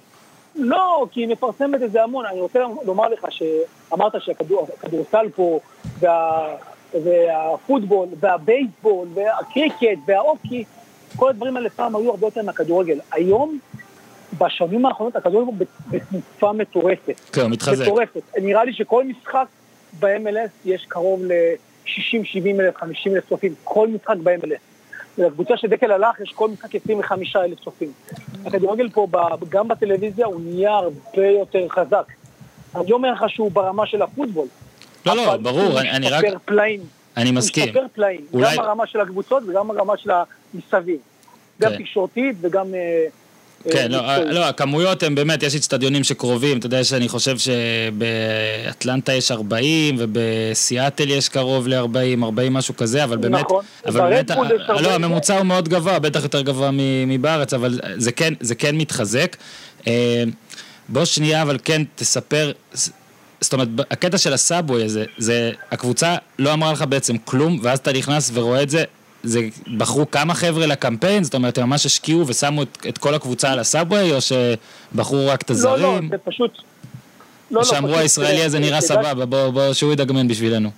[0.55, 2.25] לא, כי היא מפרסמת את זה המון.
[2.25, 5.59] אני רוצה לומר לך שאמרת שהכדורסל פה,
[5.99, 6.47] וה,
[7.03, 10.63] והפוטבול, והבייסבול, והקריקט, והאוקי,
[11.15, 12.97] כל הדברים האלה פעם היו הרבה יותר מהכדורגל.
[13.11, 13.59] היום,
[14.37, 15.55] בשנים האחרונות, הכדורגל הוא
[15.89, 17.19] בתנופה מטורפת.
[17.33, 17.85] כן, הוא מתחזק.
[17.85, 18.21] מטורפת.
[18.41, 19.45] נראה לי שכל משחק
[19.99, 21.89] ב-MLS יש קרוב ל-60,
[22.23, 23.53] 70 אלף, 50 אלף צופים.
[23.63, 24.59] כל משחק ב-MLS.
[25.17, 27.91] לקבוצה שדקל הלך יש כל משחק 25 אלף צופים.
[28.45, 29.07] הכדורגל פה,
[29.49, 32.05] גם בטלוויזיה, הוא נהיה הרבה יותר חזק.
[32.75, 34.47] אני אומר לך שהוא ברמה של הפוטבול.
[35.05, 36.25] לא, לא, ברור, הוא אני- רק...
[36.45, 36.79] פלאים.
[37.17, 37.63] אני הוא מסכים.
[37.63, 38.21] משתפר פלאים.
[38.33, 40.11] אולי- גם ברמה של הקבוצות וגם ברמה של
[40.55, 40.97] המסביב.
[41.61, 41.77] גם כן.
[41.77, 42.75] תקשורתית וגם...
[42.75, 43.05] אה,
[43.71, 44.33] כן, אה, לא, מקצועית.
[44.33, 51.09] לא, הכמויות הן באמת, יש אצטדיונים שקרובים, אתה יודע שאני חושב שבאטלנטה יש 40 ובסיאטל
[51.09, 53.63] יש קרוב ל-40, 40 משהו כזה, אבל באמת, נכון.
[53.85, 56.69] אבל באמת, ברדבול יש 40, לא, הממוצע הוא מאוד גבוה, בטח יותר גבוה
[57.07, 59.37] מבארץ, אבל זה כן, זה כן מתחזק.
[59.87, 60.23] אה,
[60.89, 62.51] בוא שנייה, אבל כן תספר,
[63.41, 67.93] זאת אומרת, הקטע של הסאבווי הזה, זה, הקבוצה לא אמרה לך בעצם כלום, ואז אתה
[67.93, 68.83] נכנס ורואה את זה,
[69.25, 69.39] זה,
[69.77, 71.23] בחרו כמה חבר'ה לקמפיין?
[71.23, 75.41] זאת אומרת, הם ממש השקיעו ושמו את, את כל הקבוצה על הסאבווי, או שבחרו רק
[75.41, 76.09] את לא, לא, הזרים?
[76.09, 76.51] זה פשוט...
[77.51, 80.69] לא, לא, שאמרו הישראלי אה, הזה נראה כדאי- סבבה, בוא, בוא, שהוא ידגמן בשבילנו.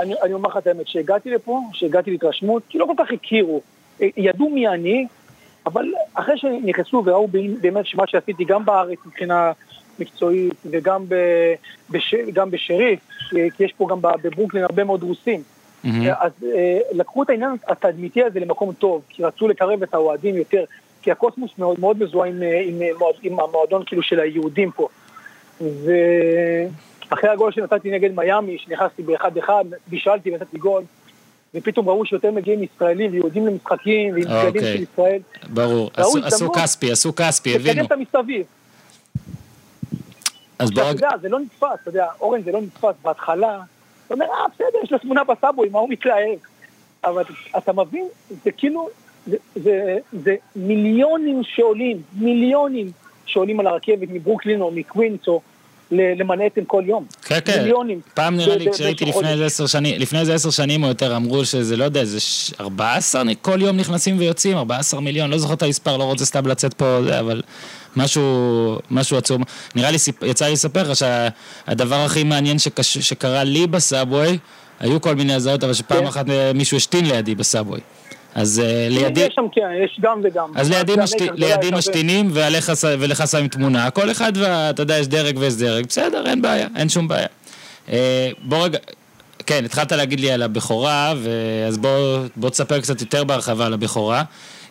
[0.00, 3.60] אני, אני אומר לך את האמת, שהגעתי לפה, שהגעתי להתרשמות, כי לא כל כך הכירו,
[4.02, 5.06] אה, ידעו מי אני,
[5.66, 7.28] אבל אחרי שנכנסו וראו
[7.60, 9.52] באמת שמה שעשיתי גם בארץ מבחינה
[9.98, 11.14] מקצועית וגם ב,
[11.90, 13.00] בש, גם בשריף,
[13.30, 15.42] כי יש פה גם בברוקלין הרבה מאוד רוסים.
[16.18, 20.64] אז אה, לקחו את העניין התדמיתי הזה למקום טוב, כי רצו לקרב את האוהדים יותר,
[21.02, 24.70] כי הקוסמוס מאוד מאוד מזוהה עם, אה, עם, אה, מועד, עם המועדון כאילו של היהודים
[24.70, 24.88] פה.
[25.60, 30.82] ואחרי הגול שנתתי נגד מיאמי, שנכנסתי באחד-אחד, בישלתי ונתתי גול,
[31.54, 34.60] ופתאום ראו שיותר מגיעים ישראלים ויהודים למשחקים, ועם אוקיי.
[34.60, 35.20] של ישראל.
[35.48, 36.52] ברור, עשו.
[36.52, 37.86] כספי, עשו כספי, לקדם הבינו.
[37.86, 38.46] את המסביב.
[40.58, 43.60] אז עכשיו, אתה יודע, זה לא נתפס, אתה יודע, אורן זה לא נתפס בהתחלה.
[44.14, 46.38] אתה אומר, אה, בסדר, יש לו תמונה בסאבוי, מה הוא מתלהב?
[47.04, 47.22] אבל
[47.58, 48.08] אתה- מבין,
[48.44, 48.88] זה כאילו,
[49.26, 52.90] זה, זה, זה מיליונים שעולים, מיליונים
[53.26, 55.40] שעולים על הרכבת מברוקלין או מקווינס או
[55.90, 57.04] למנהטן כל יום.
[57.24, 57.58] כן, כן.
[57.62, 58.00] מיליונים.
[58.14, 59.28] פעם נראה לי, באיזשהו לפני.
[59.32, 62.18] איזה עשר שנים, לפני איזה עשר שנים או יותר, אמרו שזה, לא יודע, איזה
[62.60, 66.74] 14 כל יום נכנסים ויוצאים, 14 מיליון, לא זוכר את המספר, לא רוצה סתם לצאת
[66.74, 67.42] פה, אבל
[67.96, 69.42] משהו, משהו עצום.
[69.74, 74.38] נראה לי, סיפ- יצא לי לספר לך שהדבר הכי מעניין שקש, שקרה לי בסאבווי,
[74.80, 76.06] היו כל מיני הזעות, אבל שפעם כן.
[76.06, 77.80] אחת אה, מישהו השתין לידי בסאבווי.
[78.34, 79.20] אז אה, לידי...
[79.20, 80.52] יש שם, כן, יש גם וגם.
[80.56, 86.26] אז לידי, משתינים ולך שמים תמונה, כל אחד, ואתה יודע, יש דרג ויש דרג, בסדר,
[86.26, 87.26] אין בעיה, אין שום בעיה.
[87.92, 88.78] אה, בוא רגע,
[89.46, 93.72] כן, התחלת להגיד לי על הבכורה, ו- אז בוא, בוא תספר קצת יותר בהרחבה על
[93.74, 94.22] הבכורה.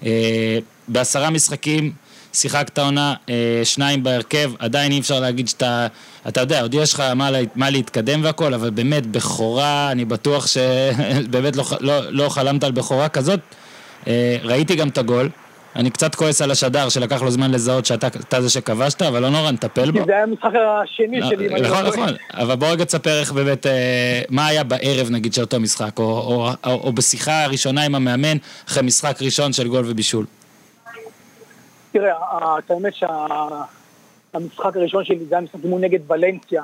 [0.05, 0.57] אה,
[0.87, 1.91] בעשרה משחקים
[2.33, 5.87] שיחקת עונה, אה, שניים בהרכב, עדיין אי אפשר להגיד שאתה,
[6.27, 10.47] אתה יודע, עוד יש לך מה, לה- מה להתקדם והכל, אבל באמת, בכורה, אני בטוח
[10.47, 13.39] שבאמת לא, לא, לא חלמת על בכורה כזאת.
[14.07, 15.29] אה, ראיתי גם את הגול.
[15.75, 19.29] אני קצת כועס על השדר שלקח לו זמן לזהות שאתה אתה זה שכבשת, אבל לא
[19.29, 19.99] נורא, נטפל בו.
[19.99, 20.49] כי זה היה המשחק
[20.83, 21.47] השני שלי.
[21.47, 21.85] אם אני לא נכון.
[21.85, 25.99] נכון, אבל בוא רגע תספר איך באמת, אה, מה היה בערב נגיד של אותו משחק,
[26.63, 30.25] או בשיחה הראשונה עם המאמן, אחרי משחק ראשון של גול ובישול.
[31.93, 32.13] תראה,
[32.69, 36.63] האמת שהמשחק הראשון שלי זה היה משחק אימון נגד ולנסיה.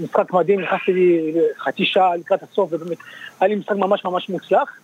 [0.00, 2.98] משחק מדהים, נכנסתי חצי שעה לקראת הסוף, ובאמת,
[3.40, 4.78] היה לי משחק ממש ממש מוצלח.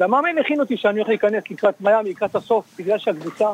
[0.00, 3.46] והמאמן הכין אותי שאני הולך להיכנס לקראת מיאמי, לקראת הסוף, בגלל שהקבוצה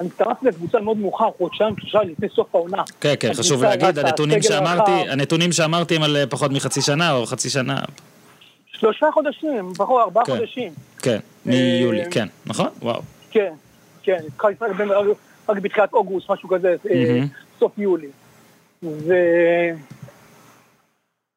[0.00, 2.82] אני הצטרפתי לקבוצה מאוד מאוחר, חודשיים, שלושה לפני סוף העונה.
[3.00, 7.26] כן, כן, חשוב להגיד, הנתונים שאמרתי, הנתונים שאמרתי הם על אה, פחות מחצי שנה או
[7.26, 7.80] חצי שנה.
[8.72, 10.72] שלושה חודשים, פחות ארבעה כן, חודשים.
[10.98, 12.68] כן, מיולי, אה, כן, נכון?
[12.82, 13.00] וואו.
[13.30, 13.52] כן,
[14.04, 15.16] כן, התחלתי לשחק
[15.48, 17.20] רק בתחילת אוגוסט, משהו כזה, אה,
[17.58, 18.08] סוף יולי.
[18.82, 19.14] ו...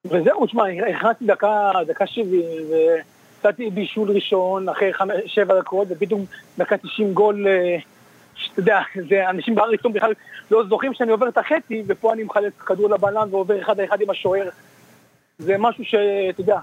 [0.06, 4.92] וזהו, תשמע, נכנסתי דקה, דקה שבעים, ויצאתי בישול ראשון אחרי
[5.26, 6.26] שבע דקות, ופתאום
[6.58, 7.78] דקה תשעים גול, אה,
[8.36, 10.14] שאתה יודע, זה אנשים בארץ בכלל
[10.52, 14.10] לא זוכרים שאני עובר את החצי, ופה אני מחלץ כדור לבלם ועובר אחד האחד עם
[14.10, 14.50] השוער.
[15.38, 16.58] זה משהו שאתה יודע,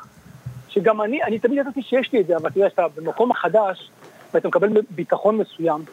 [0.69, 3.91] שגם אני, אני תמיד ידעתי שיש לי את זה, אבל אתה יודע, שאתה במקום החדש,
[4.35, 5.85] ואתה מקבל ביטחון מסוים,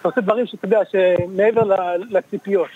[0.00, 1.62] אתה עושה דברים שאתה יודע, שמעבר
[2.10, 2.68] לציפיות.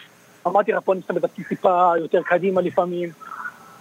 [0.46, 3.08] אמרתי לך פה, אני שם את טיפה יותר קדימה לפעמים.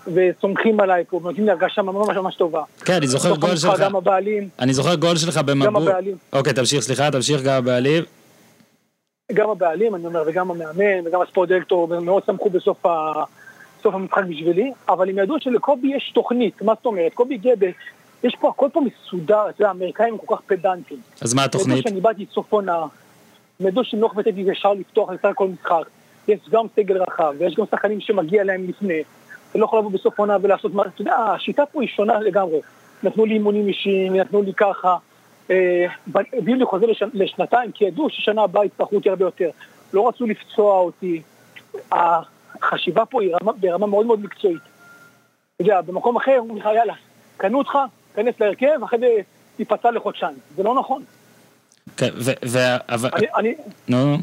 [0.08, 2.64] וסומכים עליי פה, נותנים לי הרגשה ממש ממש טובה.
[2.86, 3.80] כן, אני זוכר גול שלך.
[3.80, 4.50] גם הבעלים.
[4.60, 5.66] אני זוכר גול שלך במבול.
[5.66, 6.18] גם הבעלים.
[6.34, 8.04] אוקיי, תמשיך, סליחה, תמשיך גם הבעלים.
[9.34, 13.24] גם הבעלים, אני אומר, וגם המאמן, וגם הספורט דירקטור, מאוד שמחו בסוף, ה...
[13.80, 17.14] בסוף המשחק בשבילי, אבל הם ידעו שלקובי יש תוכנית, מה זאת אומרת?
[17.14, 17.68] קובי גבה,
[18.24, 20.98] יש פה, הכל פה מסודר, אתה יודע, האמריקאים כל כך פדנטים.
[21.22, 21.78] אז מה התוכנית?
[21.78, 22.26] ידעו שאני באתי
[23.60, 25.84] ידעו שאני לא חפצתי ישר לפתוח לצד כל משחק.
[26.28, 29.04] יש גם סגל רחב, ויש גם שחקנים שמגיע להם לפני.
[29.50, 32.60] אתה לא יכול לבוא בסוף עונה ולעשות מה, אתה יודע, השיטה פה היא שונה לגמרי.
[33.04, 34.98] נתנו לי אימונים אישיים, נתנו לי ככה,
[35.52, 35.86] אה,
[36.34, 39.50] הביאו לי חוזה לשנתיים, כי ידעו ששנה הבאה יצטרכו אותי הרבה יותר.
[39.94, 41.22] לא רצו לפצוע אותי.
[41.92, 44.62] החשיבה פה היא רמה, ברמה מאוד מאוד מקצועית.
[45.56, 46.94] אתה יודע, במקום אחר, הוא אומר לך, יאללה,
[47.38, 47.78] קנו אותך,
[48.16, 49.08] כנס להרכב, אחרי זה
[49.58, 50.36] תיפצע לחודשיים.
[50.56, 51.04] זה לא נכון.
[51.98, 52.32] כן, ו...
[52.46, 52.58] ו...
[53.16, 53.28] אני...
[53.36, 53.54] אני...
[53.88, 54.18] נו.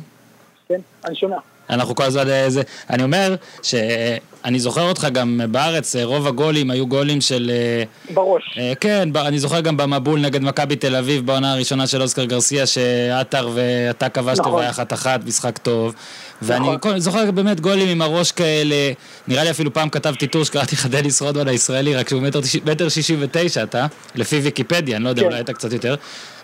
[0.69, 1.37] כן, אני שומע.
[1.71, 2.63] אנחנו כל הזמן איזה...
[2.91, 7.51] אני אומר שאני זוכר אותך גם בארץ, רוב הגולים היו גולים של...
[7.55, 8.43] אה, בראש.
[8.59, 12.67] אה, כן, אני זוכר גם במבול נגד מכבי תל אביב בעונה הראשונה של אוסקר גרסיה,
[12.67, 14.53] שעטר ואתה כבשת נכון.
[14.53, 15.95] והיה אחת אחת, משחק טוב.
[16.43, 16.99] ואני נכון.
[16.99, 18.93] זוכר באמת גולים עם הראש כאלה,
[19.29, 22.23] נראה לי אפילו פעם כתבתי טור שקראתי לך דניס רודמן הישראלי, רק שהוא
[22.65, 25.29] מטר שישים ותשע, אתה, לפי ויקיפדיה, אני לא יודע, כן.
[25.29, 25.95] אולי אתה קצת יותר.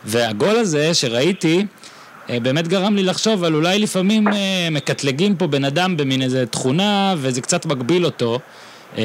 [0.04, 1.64] והגול הזה שראיתי, אה,
[2.28, 7.14] באמת גרם לי לחשוב על אולי לפעמים אה, מקטלגים פה בן אדם במין איזה תכונה
[7.16, 8.38] וזה קצת מגביל אותו.
[8.98, 9.02] אה,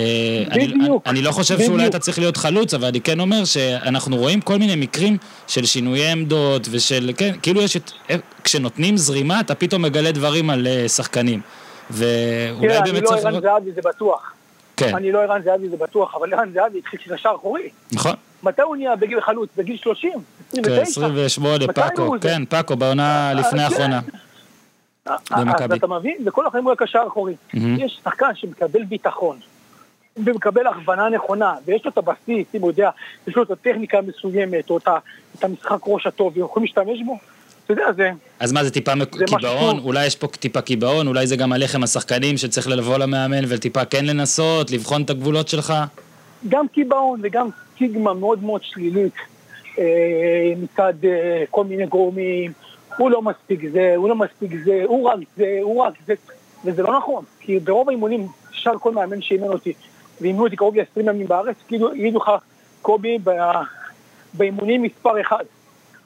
[0.51, 0.73] בדיוק.
[0.75, 1.69] אני, אני לא חושב בדיוק.
[1.69, 5.65] שאולי אתה צריך להיות חלוץ, אבל אני כן אומר שאנחנו רואים כל מיני מקרים של
[5.65, 7.91] שינויי עמדות ושל, כן, כאילו יש את,
[8.43, 11.41] כשנותנים זרימה אתה פתאום מגלה דברים על שחקנים.
[11.89, 13.25] ואולי באמת צריך...
[13.25, 14.33] תראה, אני לא ערן זהבי, זה בטוח.
[14.77, 14.95] כן.
[14.95, 17.69] אני לא ערן זהבי, זה בטוח, אבל ערן זהבי התחיל קשר אחורי.
[17.91, 18.15] נכון.
[18.43, 19.49] מתי הוא נהיה בגיל חלוץ?
[19.57, 20.11] בגיל 30?
[20.49, 20.75] 29?
[20.75, 23.59] כן, 28, פאקו, כן, פאקו בעונה אה, לפני כן.
[23.59, 24.01] האחרונה.
[25.07, 26.17] אה, אז אתה מבין?
[26.25, 27.35] וכל החיים הוא היה קשר אחורי.
[27.53, 29.37] יש שחקן שמקבל ביטחון,
[30.17, 32.89] ומקבל הכוונה נכונה, ויש לו את הבסיס, אם הוא יודע,
[33.27, 37.17] יש לו את הטכניקה המסוימת, או את המשחק ראש הטוב, ויכולים להשתמש בו.
[37.65, 38.11] אתה יודע, זה...
[38.39, 38.91] אז מה, זה טיפה
[39.27, 39.79] קיבעון?
[39.79, 41.07] אולי יש פה טיפה קיבעון?
[41.07, 45.73] אולי זה גם הלחם השחקנים שצריך לבוא למאמן וטיפה כן לנסות, לבחון את הגבולות שלך?
[46.49, 49.13] גם קיבעון וגם סטיגמה מאוד מאוד שלילית
[49.79, 52.51] אה, מצד אה, כל מיני גורמים,
[52.97, 56.13] הוא לא מספיק זה, הוא לא מספיק זה, הוא רק זה, הוא רק זה,
[56.65, 59.73] וזה לא נכון, כי ברוב האימונים, שאל כל מאמן שאימן אותי,
[60.21, 62.31] ואימנו אותי קרוב ל-20 ימים בארץ, כאילו יגידו לך,
[62.81, 63.17] קובי,
[64.33, 65.43] באימונים מספר אחד.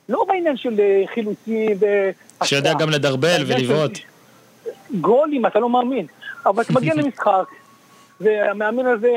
[0.09, 1.85] לא בעניין של אה, חילוצים ו...
[2.43, 3.99] שיודע גם לדרבל ולבעוט.
[5.01, 6.05] גולים, אתה לא מאמין.
[6.45, 7.45] אבל אתה מגיע למשחק,
[8.21, 9.13] והמאמן הזה,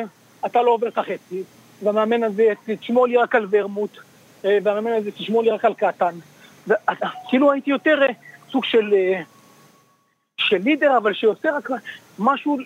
[0.46, 1.42] אתה לא עובר את החצי,
[1.83, 3.98] והמאמן הזה, תשמור לי רק על ורמוט,
[4.44, 6.14] אה, והמאמן הזה, תשמור לי רק על קטן.
[7.29, 8.12] כאילו הייתי יותר אה,
[8.51, 9.20] סוג של, אה,
[10.37, 11.70] של לידר, אבל שעושה רק
[12.18, 12.59] משהו,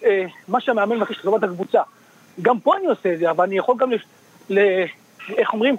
[0.49, 1.83] מה שהמאמן מבקש לטובת הקבוצה.
[2.43, 3.97] גם פה אני עושה את זה, אבל אני יכול גם, ל,
[4.51, 4.85] ל,
[5.29, 5.77] איך אומרים,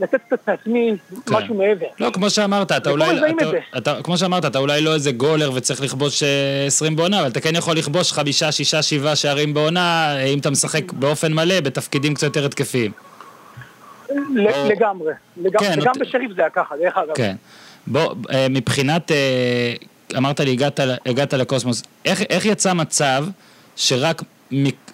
[0.00, 1.34] לתת קצת מעצמי כן.
[1.34, 1.86] משהו מעבר.
[2.00, 5.80] לא, כמו שאמרת, אתה אולי, אתה, אתה, כמו שאמרת, אתה אולי לא איזה גולר וצריך
[5.80, 6.22] לכבוש
[6.66, 10.38] 20 אה, בעונה, אבל אתה כן יכול לכבוש חמישה, שישה, שבעה שערים בעונה, אה, אם
[10.38, 12.92] אתה משחק באופן מלא, בתפקידים קצת יותר התקפיים.
[14.34, 15.98] לגמרי, לגמרי, כן, נות...
[16.00, 17.14] בשריף זה היה ככה, דרך אגב.
[17.14, 17.36] כן.
[17.86, 18.14] בוא,
[18.50, 19.10] מבחינת,
[20.16, 23.26] אמרת לי, הגעת, הגעת לקוסמוס, איך, איך יצא מצב
[23.76, 24.22] שרק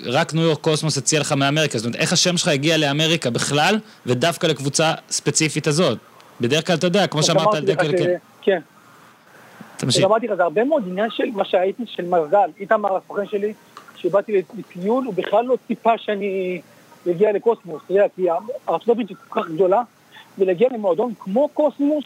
[0.05, 3.79] רק ניו יורק קוסמוס הציע לך מאמריקה, זאת אומרת, איך השם שלך הגיע לאמריקה בכלל,
[4.07, 5.99] ודווקא לקבוצה ספציפית הזאת?
[6.41, 8.17] בדרך כלל, אתה יודע, כמו שאמרת על דקל, כן.
[8.43, 8.61] כן.
[9.77, 10.05] תמשיך.
[10.05, 12.51] אמרתי לך, זה הרבה מאוד עניין של מה שהייתי, של מזל.
[12.61, 13.53] איתמר הסוכן שלי,
[13.97, 16.61] שבאתי לטיול, הוא בכלל לא ציפה שאני
[17.11, 18.27] אגיע לקוסמוס, אתה יודע, כי
[18.69, 19.83] ארצות הברית היא כל כך גדולה,
[20.39, 22.05] ולהגיע למועדון כמו קוסמוס,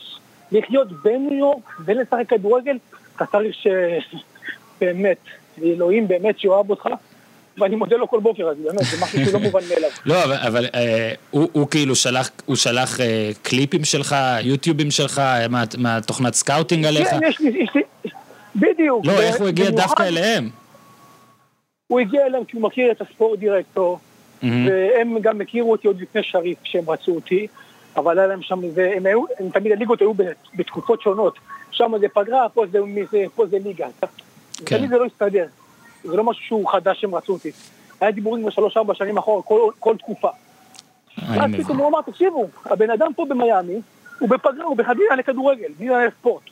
[0.52, 2.78] לחיות בניו יורק ולשחק כדורגל,
[3.16, 3.56] אתה צריך
[4.76, 5.18] שבאמת,
[5.62, 6.88] אלוהים באמת שאוהב אותך.
[7.58, 9.90] ואני מודה לו כל בוקר, אז באמת, זה משהו שהוא לא מובן מאליו.
[10.06, 16.34] לא, אבל, אה, הוא, כאילו שלח, הוא שלח אה, קליפים שלך, יוטיובים שלך, מה, מהתוכנת
[16.34, 17.08] scouting עליך?
[17.08, 17.82] כן, יש לי,
[18.56, 19.06] בדיוק.
[19.06, 20.50] לא, איך הוא הגיע דווקא אליהם?
[21.86, 23.98] הוא הגיע אליהם כי הוא מכיר את ה sport director.
[24.42, 27.46] והם גם הכירו אותי עוד לפני שריף כשהם רצו אותי,
[27.96, 30.12] אבל היה להם שם, והם היו, הם תמיד הליגות היו
[30.54, 31.38] בתקופות שונות.
[31.70, 32.78] שם זה פגרה, פה זה,
[33.34, 33.86] פה זה ליגה.
[34.66, 34.78] כן.
[34.78, 35.46] תמיד זה לא הסתדר.
[36.06, 37.50] זה לא משהו שהוא חדש שהם רצו אותי.
[38.00, 40.28] היה דיבורים בשלוש-ארבע שנים אחורה, כל, כל תקופה.
[41.18, 43.80] אז פתאום הוא אמר, תקשיבו, הבן אדם פה במיאמי,
[44.18, 46.42] הוא בפגרה, הוא בחדירה לכדורגל, דינה לספורט.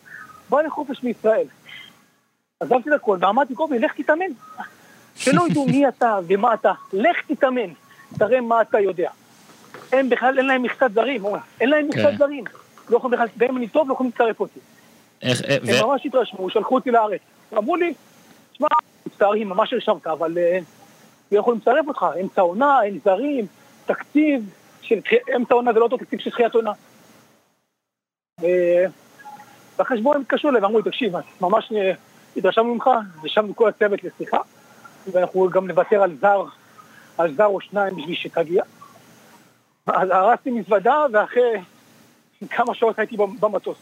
[0.50, 1.46] בא לחופש מישראל.
[2.60, 4.32] עזבתי את הכל ואמרתי, קובי, לך תתאמן.
[5.16, 7.70] שלא ידעו מי אתה ומה אתה, לך תתאמן,
[8.18, 9.10] תראה מה אתה יודע.
[9.92, 11.22] הם בכלל, אין להם מכסת זרים,
[11.60, 12.16] אין להם מכסת כן.
[12.16, 12.44] זרים.
[12.90, 14.60] לא יכולים בכלל, והם אני טוב, לא יכולים לצרף אותי.
[15.22, 17.20] איך, הם ממש התרשמו, שלחו אותי לארץ.
[17.56, 17.94] אמרו לי,
[19.04, 20.58] תשמע, מצטערים, ממש הרשמת, אבל אה,
[21.32, 23.46] לא יכולים לצרף אותך, אמצע עונה, אין זרים,
[23.86, 24.50] תקציב,
[24.82, 25.00] של
[25.36, 26.72] אמצע עונה זה לא אותו תקציב של תחילת עונה.
[29.78, 31.92] ואחרי שבוע הם התקשרו אליי ואמרו לי, תקשיב, ממש אה,
[32.36, 32.90] התרשמנו ממך,
[33.24, 34.38] ישבנו כל הצוות לשיחה,
[35.12, 36.44] ואנחנו גם נוותר על זר,
[37.18, 38.62] על זר או שניים בשביל שתגיע.
[39.86, 41.60] אז הרסתי מזוודה, ואחרי
[42.50, 43.78] כמה שעות הייתי במטוס.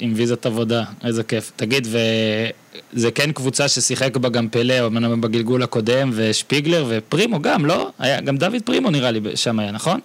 [0.00, 1.52] עם ויזת עבודה, איזה כיף.
[1.56, 7.90] תגיד, וזה כן קבוצה ששיחק בה גם פלא, אמנם בגלגול הקודם, ושפיגלר ופרימו גם, לא?
[7.98, 10.00] היה, גם דוד פרימו נראה לי שם היה, נכון?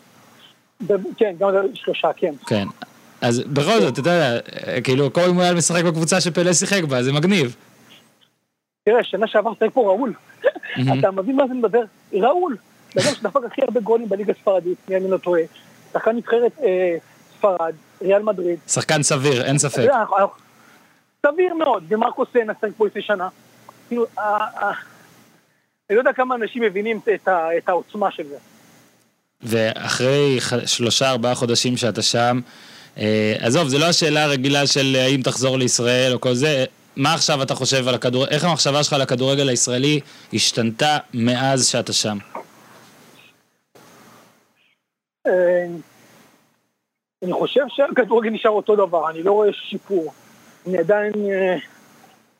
[1.17, 2.34] כן, גם שלושה, כן.
[2.48, 2.67] כן.
[3.22, 4.39] אז בכל זאת, אתה יודע,
[4.84, 7.56] כאילו, כל אם הוא היה משחק בקבוצה שפלא שיחק בה, זה מגניב.
[8.86, 10.13] תראה, שנה שעבר שיחק פה ראול.
[11.00, 11.84] אתה מבין מה זה מדבר?
[12.13, 12.58] ראול.
[12.96, 15.41] בן שדפק הכי הרבה גולים בליגה הספרדית, מי אני לא טועה.
[15.93, 16.98] שחקן נבחרת אה,
[17.44, 18.60] ספרד, ריאל מדריד.
[18.68, 19.88] שחקן סביר, אין ספק.
[21.26, 23.30] סביר מאוד, ומרקו סנה שחק פה לפני שנה.
[23.88, 27.00] כאילו, אני לא יודע כמה אנשים מבינים
[27.58, 28.38] את העוצמה של זה.
[29.42, 32.40] ואחרי שלושה ארבעה חודשים שאתה שם,
[32.98, 37.44] אה, עזוב, זו לא השאלה הרגילה של האם תחזור לישראל או כל זה, מה עכשיו
[37.44, 40.00] אתה חושב על הכדורגל, איך המחשבה שלך על הכדורגל הישראלי
[40.34, 42.18] השתנתה מאז שאתה שם?
[47.24, 50.14] אני חושב שהכדורגל נשאר אותו דבר, אני לא רואה שיפור.
[50.68, 51.56] אני עדיין, אה,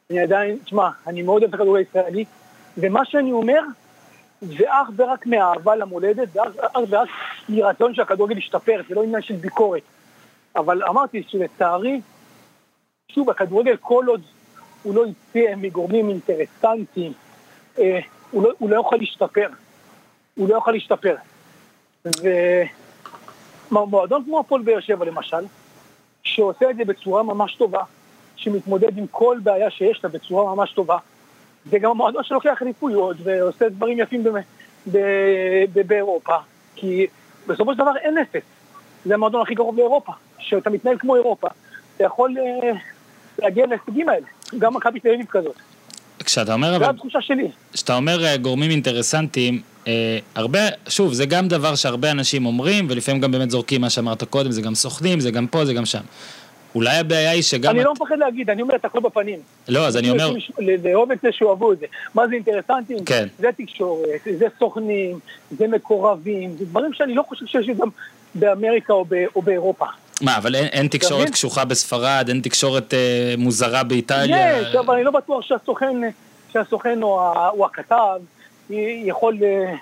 [0.10, 2.26] אני עדיין, תשמע, אני מאוד אוהב את הכדורגל הישראלי,
[2.78, 3.62] ומה שאני אומר
[4.42, 7.10] זה אך ורק מאהבה למולדת, זה אך ורק
[7.50, 9.82] מרצון שהכדורגל ישתפר, זה לא עניין של ביקורת.
[10.56, 12.02] אבל אמרתי שלצערי,
[13.12, 14.22] שוב, הכדורגל כל עוד
[14.84, 17.14] הוא לא יצא מגורמים אינטרסנטיים,
[17.80, 18.00] אה,
[18.32, 19.48] הוא, לא, הוא לא יכול להשתפר.
[20.36, 21.16] הוא לא יכול להשתפר.
[23.72, 25.46] ומועדון כמו הפועל באר שבע למשל,
[26.24, 27.84] שעושה את זה בצורה ממש טובה,
[28.36, 30.98] שמתמודד עם כל בעיה שיש לה בצורה ממש טובה,
[31.66, 34.24] זה גם המועדון שלוקח ריפויות ועושה דברים יפים
[35.88, 36.36] באירופה,
[36.76, 37.08] כי
[37.48, 38.44] בסופו של דבר אין אפס.
[39.06, 41.48] זה המועדון הכי קרוב לאירופה, שאתה מתנהל כמו אירופה,
[41.96, 42.72] אתה יכול אה,
[43.40, 44.26] להגיע להישגים האלה.
[44.60, 45.56] גם מכבי תל אביב כזאת.
[46.24, 46.86] כשאתה אומר אבל...
[46.86, 47.48] זו התחושה שלי.
[47.74, 50.60] כשאתה אומר אה, גורמים אינטרסנטיים, אה, הרבה,
[50.90, 54.62] שוב, זה גם דבר שהרבה אנשים אומרים, ולפעמים גם באמת זורקים מה שאמרת קודם, זה
[54.62, 56.02] גם סוכנים, זה גם פה, זה גם שם.
[56.76, 57.72] אולי הבעיה היא שגם...
[57.72, 57.86] אני את...
[57.86, 59.40] לא מפחד להגיד, אני אומר את הכל בפנים.
[59.68, 60.34] לא, אז אני אומר...
[60.84, 61.86] לאהוב את זה, שאוהבו את זה.
[62.14, 63.06] מה זה אינטרסנטים?
[63.06, 63.28] כן.
[63.40, 65.20] זה תקשורת, זה סוכנים,
[65.52, 67.90] זה מקורבים, זה דברים שאני לא חושב שיש גם
[68.36, 69.06] באמריקה או,
[69.36, 69.86] או באירופה.
[70.22, 74.62] מה, אבל אין, אין תקשורת קשוחה בספרד, אין תקשורת אה, מוזרה באיטליה?
[74.62, 75.96] יש, אבל אני לא בטוח שהסוכן,
[76.54, 78.20] שהסוכן או, או הכתב
[79.06, 79.76] יכול אה,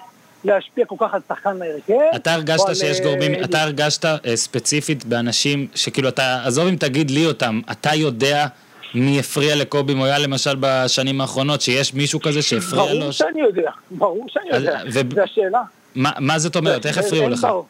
[0.44, 2.16] להשפיע כל כך על שחקן ההרכב.
[2.16, 3.06] אתה הרגשת שיש על...
[3.06, 7.96] גורמים, אה, אתה הרגשת אה, ספציפית באנשים, שכאילו אתה, עזוב אם תגיד לי אותם, אתה
[7.96, 8.48] יודע
[8.96, 13.00] מי הפריע לקובי מויאל למשל בשנים האחרונות, שיש מישהו כזה שהפריע ברור לו?
[13.00, 15.00] ברור שאני יודע, ברור שאני יודע, ו...
[15.16, 15.62] זו השאלה.
[15.96, 16.86] מה, מה זאת אומרת?
[16.86, 17.42] איך הפריעו לך?
[17.42, 17.68] ברור.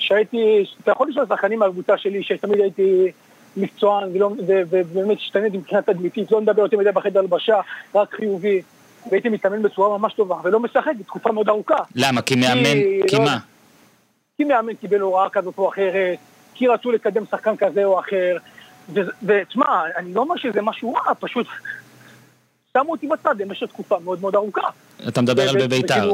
[0.00, 3.12] שהייתי, אתה יכול לשאול שחקנים מהקבוצה שלי, שתמיד הייתי
[3.56, 4.08] מקצוען,
[4.46, 7.60] ובאמת השתנית מבחינה תדמיתית, לא מדבר יותר מדי בחדר הלבשה,
[7.94, 8.62] רק חיובי,
[9.10, 11.78] והייתי מתאמן בצורה ממש טובה, ולא משחק בתקופה מאוד ארוכה.
[11.94, 12.22] למה?
[12.22, 13.38] כי מאמן, כי לא- מה?
[14.36, 16.18] כי מאמן קיבל הוראה כזאת או אחרת,
[16.54, 18.36] כי רצו לקדם שחקן כזה או אחר,
[19.22, 21.46] ותשמע, אני לא אומר שזה משהו רע, פשוט
[22.72, 24.68] שמו אותי בצד במשך תקופה מאוד מאוד ארוכה.
[25.08, 26.10] אתה מדבר על בביתר.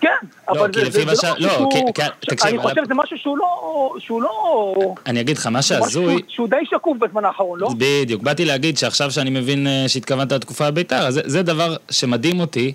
[0.00, 0.08] כן,
[0.48, 4.22] לא, אבל זה, זה, לא, לא כי, תקשיב, אני חושב שזה משהו שהוא לא, שהוא
[4.22, 4.74] לא...
[5.06, 6.22] אני אגיד לך, מה שהזוי...
[6.28, 7.68] שהוא די שקוף בזמן האחרון, לא?
[7.78, 12.72] בדיוק, באתי להגיד שעכשיו שאני מבין אה, שהתכוונת לתקופה בביתר, זה, זה דבר שמדהים אותי,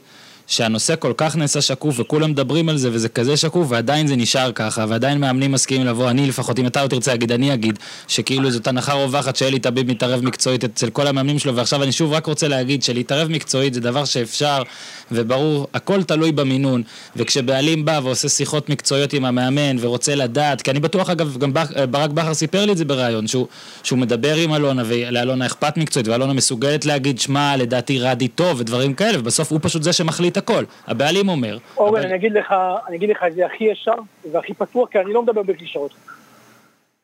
[0.49, 4.51] שהנושא כל כך נעשה שקוף וכולם מדברים על זה וזה כזה שקוף ועדיין זה נשאר
[4.51, 8.51] ככה ועדיין מאמנים מסכימים לבוא, אני לפחות, אם אתה לא תרצה להגיד, אני אגיד שכאילו
[8.51, 11.55] זאת הנחה רווחת שאלי טביב מתערב מקצועית אצל כל המאמנים שלו.
[11.55, 14.63] ועכשיו אני שוב רק רוצה להגיד שלהתערב מקצועית זה דבר שאפשר
[15.11, 16.83] וברור, הכל תלוי במינון.
[17.15, 21.53] וכשבעלים בא ועושה שיחות מקצועיות עם המאמן ורוצה לדעת, כי אני בטוח אגב, גם
[21.91, 23.47] ברק בכר סיפר לי את זה בריאיון, שהוא,
[23.83, 28.93] שהוא מדבר עם אלונה ולאלונה אכפת מקצועית ואלונה מסוגלת להגיד, שמע, לדעתי רדי טוב ודברים
[28.93, 30.63] כאלה ובסוף הוא פשוט זה שמחליט הכל.
[30.87, 31.57] הבעלים אומר...
[31.77, 32.53] אורן, אני אגיד לך,
[32.87, 33.95] אני אגיד לך את זה הכי ישר
[34.31, 35.93] והכי פתוח, כי אני לא מדבר בקלישאות.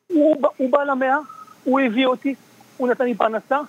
[0.08, 1.18] הוא, הוא בא למאה,
[1.64, 2.36] הוא הביא אותי,
[2.78, 3.60] הוא נתן לי פרנסה,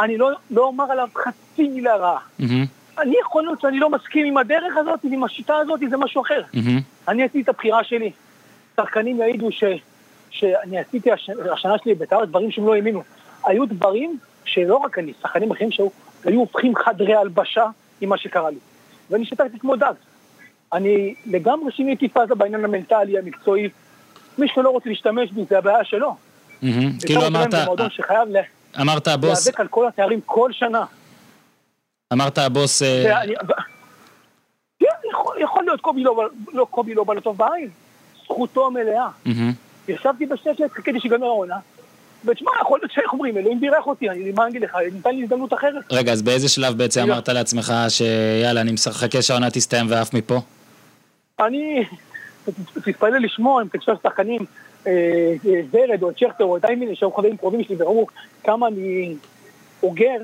[0.00, 2.18] אני לא, לא אומר עליו חצי מילה רעה.
[2.40, 2.98] Mm-hmm.
[2.98, 6.42] אני יכול להיות שאני לא מסכים עם הדרך הזאת, עם השיטה הזאת, זה משהו אחר.
[6.54, 7.08] Mm-hmm.
[7.08, 8.10] אני עשיתי את הבחירה שלי.
[8.76, 9.64] שחקנים יעידו ש,
[10.30, 13.02] שאני עשיתי הש, השנה שלי בית"ר דברים שהם לא האמינו.
[13.44, 17.66] היו דברים שלא רק אני, שחקנים אחרים שהיו הופכים חדרי הלבשה
[18.04, 18.58] עם מה שקרה לי.
[19.10, 19.92] ואני שתקתי כמו דג.
[20.72, 23.68] אני לגמרי שיניתי פאזה בעניין המנטלי, המקצועי.
[24.38, 26.16] מי שלא רוצה להשתמש בי, זה הבעיה שלו.
[27.06, 27.54] כאילו אמרת...
[28.80, 29.46] אמרת הבוס...
[29.46, 30.84] להיאבק על כל התארים כל שנה.
[32.12, 32.82] אמרת הבוס...
[32.82, 33.20] אה,
[34.80, 34.86] כן,
[35.40, 37.70] יכול להיות קובי לא, לא קובי לא בא לטוב בעין.
[38.24, 39.08] זכותו המלאה.
[39.88, 41.56] ישבתי בשקט, חיכיתי שיגמר העונה.
[42.26, 45.52] ותשמע, יכול להיות שאיך אומרים, אלוהים בירך אותי, אני מה אגיד לך, ניתן לי הזדמנות
[45.52, 45.84] אחרת.
[45.92, 50.40] רגע, אז באיזה שלב בעצם אמרת לעצמך שיאללה, אני מחכה שהעונה תסתיים ועף מפה?
[51.40, 51.84] אני,
[52.84, 54.44] תתפלא לשמוע, אם תקשר שחקנים,
[55.70, 58.06] ורד אה, או צ'רטר או דיימיני, שהיו חברים קרובים שלי וראו
[58.44, 59.14] כמה אני
[59.82, 60.18] אוגר,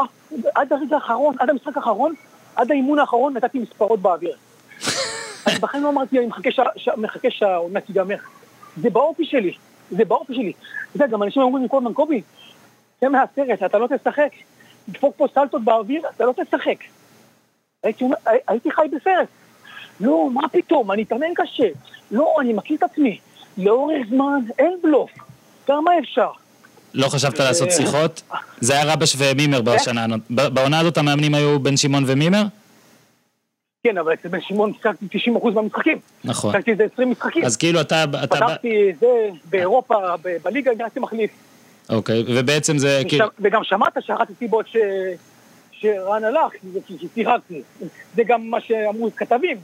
[0.00, 0.06] אה,
[0.54, 2.14] עד הרגע האחרון, עד המשחק האחרון,
[2.56, 4.36] עד האימון האחרון נתתי מספרות באוויר.
[5.46, 6.26] אני בחיים לא אמרתי, אני
[6.96, 8.16] מחכה שהעונה תיגמר.
[8.76, 9.54] זה באופי שלי.
[9.90, 10.52] זה באופי שלי.
[10.52, 12.22] אתה יודע, גם אנשים אומרים לי כל הזמן, קובי,
[13.00, 14.30] זה מהסרט, אתה לא תשחק.
[14.88, 16.76] דפוק פה סלטות באוויר, אתה לא תשחק.
[17.82, 18.04] הייתי,
[18.48, 19.28] הייתי חי בסרט.
[20.00, 21.68] לא, מה פתאום, אני אתאמן קשה.
[22.10, 23.18] לא, אני מכיר את עצמי.
[23.58, 25.10] לאורך זמן אין בלוף.
[25.66, 26.30] כמה אפשר?
[26.94, 28.22] לא חשבת לעשות שיחות?
[28.60, 30.06] זה היה רבש ומימר בשנה.
[30.30, 32.42] בעונה הזאת המאמנים היו בן שמעון ומימר?
[33.84, 35.06] כן, אבל אצל בן שמעון שיחקתי
[35.40, 35.98] 90% מהמשחקים.
[36.24, 36.52] נכון.
[36.52, 37.44] שיחקתי איזה 20 משחקים.
[37.44, 38.04] אז כאילו אתה...
[38.22, 39.06] פתחתי זה
[39.50, 39.94] באירופה,
[40.44, 41.30] בליגה, הגעתי מחליף.
[41.88, 43.26] אוקיי, ובעצם זה כאילו...
[43.40, 44.66] וגם שמעת שאחת הסיבות
[45.72, 46.52] שרן הלך,
[46.86, 47.62] כי שיחקתי.
[48.16, 49.56] זה גם מה שאמרו כתבים.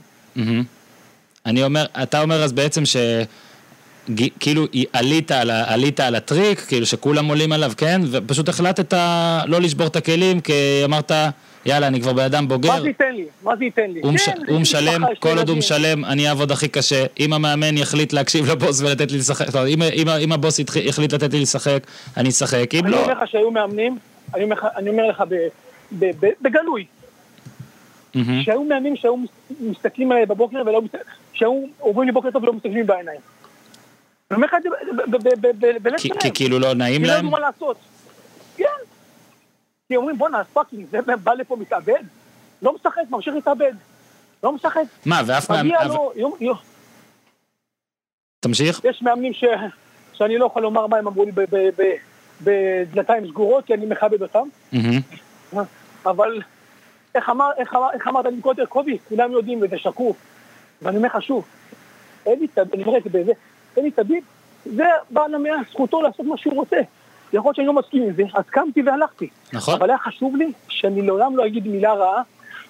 [1.45, 2.95] אני אומר, אתה אומר אז בעצם ש...
[4.39, 8.01] כאילו עלית על, עלית על הטריק, כאילו שכולם עולים עליו, כן?
[8.11, 8.93] ופשוט החלטת
[9.45, 11.11] לא לשבור את הכלים, כי אמרת...
[11.65, 12.69] יאללה, אני כבר בן אדם בוגר.
[12.69, 13.25] מה זה ייתן לי?
[13.43, 14.01] מה זה ייתן לי?
[14.01, 14.13] הוא,
[14.47, 17.05] כן, משלם, כל עוד הוא משלם, אני אעבוד הכי קשה.
[17.19, 21.79] אם המאמן יחליט להקשיב לבוס ולתת לי לשחק, אומרת, אם, הבוס יחליט לתת לי לשחק,
[22.17, 22.73] אני אשחק.
[22.73, 22.97] אם אני לא...
[22.97, 23.97] אני אומר לך שהיו מאמנים,
[24.35, 25.35] אני אומר, אני אומר לך ב,
[25.99, 26.85] ב, ב, בגלוי.
[28.41, 29.15] שהיו מאמנים שהיו
[29.59, 30.81] מסתכלים עליי בבוקר ולא,
[31.33, 33.19] שהיו עוברים לי בוקר טוב ולא מסתכלים בעיניים.
[34.31, 34.69] אני אומר לך את זה
[35.81, 36.19] בלב שלם.
[36.19, 37.03] כי כאילו לא נעים להם?
[37.03, 37.77] כי לא יודעים מה לעשות.
[39.91, 42.03] כי אומרים בואנה, fucking, זה בא לפה מתאבד?
[42.61, 43.73] לא משחק, ממשיך להתאבד.
[44.43, 44.81] לא משחק.
[45.05, 45.65] מה, ואף פעם...
[45.65, 46.55] מגיע לו.
[48.39, 48.81] תמשיך.
[48.83, 49.43] יש מאמנים ש...
[50.13, 51.31] שאני לא יכול לומר מה הם אמרו לי
[52.41, 54.47] בדלתיים סגורות, כי אני מכבד אותם.
[56.05, 56.41] אבל
[57.15, 60.17] איך, אמר, איך, אמר, איך אמרת לי קודם, קובי, כולם יודעים וזה שקוף.
[60.81, 61.45] ואני אומר לך שוב,
[62.27, 63.31] אלי תביב, אני אומר את זה בזה,
[63.77, 64.23] אלי תביב,
[64.65, 66.79] זה בעל המאה, זכותו לעשות מה שהוא רוצה.
[67.33, 69.27] יכול להיות שאני לא מסכים עם זה, אז קמתי והלכתי.
[69.53, 69.73] נכון.
[69.73, 72.21] אבל היה חשוב לי שאני לעולם לא אגיד מילה רעה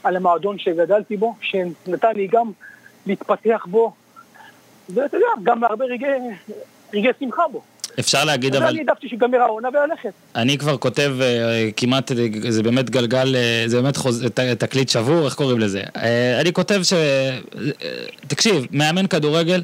[0.04, 2.52] על המועדון שגדלתי בו, שנתן לי גם
[3.06, 3.94] להתפתח בו,
[4.90, 6.10] ואתה יודע, גם הרבה רגעי,
[6.94, 7.62] רגעי שמחה בו.
[8.00, 8.68] אפשר להגיד אבל...
[8.68, 10.12] אני העדפתי שיגמר העונה וללכת.
[10.36, 12.12] אני כבר כותב uh, כמעט,
[12.50, 14.26] זה באמת גלגל, uh, זה באמת חוז...
[14.58, 15.84] תקליט שבור, איך קוראים לזה?
[16.42, 16.94] אני כותב ש...
[18.28, 19.62] תקשיב, מאמן כדורגל,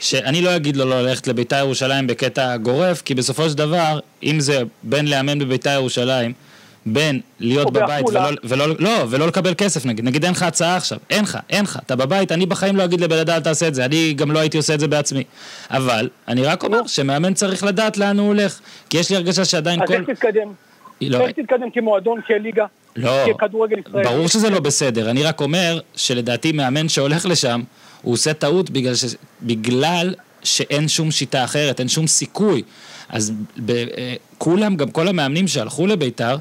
[0.00, 4.40] שאני לא אגיד לו לא ללכת לביתר ירושלים בקטע גורף, כי בסופו של דבר, אם
[4.40, 6.32] זה בין לאמן בביתר ירושלים,
[6.86, 10.98] בין להיות בבית ולא, ולא, לא, ולא לקבל כסף נגיד, נגיד אין לך הצעה עכשיו,
[11.10, 13.74] אין לך, אין לך, אתה בבית, אני בחיים לא אגיד לבן אדם אל תעשה את
[13.74, 15.24] זה, אני גם לא הייתי עושה את זה בעצמי,
[15.70, 19.86] אבל אני רק אומר שמאמן צריך לדעת לאן הוא הולך, כי יש לי הרגשה שעדיין
[19.86, 19.94] כל...
[19.94, 20.52] אז איך תתקדם?
[21.00, 21.20] לא...
[21.20, 22.66] איך תתקדם כמועדון, כליגה?
[22.96, 23.24] לא?
[24.02, 27.60] ברור שזה לא בסדר, אני רק אומר שלדעתי מאמן שהולך לשם,
[28.02, 29.04] הוא עושה טעות בגלל, ש...
[29.42, 32.62] בגלל שאין שום שיטה אחרת, אין שום סיכוי.
[33.08, 33.32] אז
[33.64, 33.70] ב...
[33.70, 36.36] אה, כולם, גם כל המאמנים שהלכו לביתר,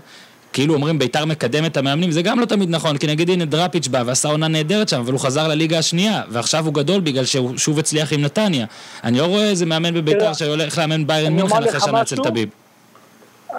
[0.54, 3.88] כאילו אומרים ביתר מקדם את המאמנים, זה גם לא תמיד נכון, כי נגיד הנה דראפיץ'
[3.88, 7.58] בא ועשה עונה נהדרת שם, אבל הוא חזר לליגה השנייה, ועכשיו הוא גדול בגלל שהוא
[7.58, 8.66] שוב הצליח עם נתניה.
[9.04, 12.50] אני לא רואה איזה מאמן בביתר שהולך לאמן ביירן מינכן אחרי שנה אצל טביב.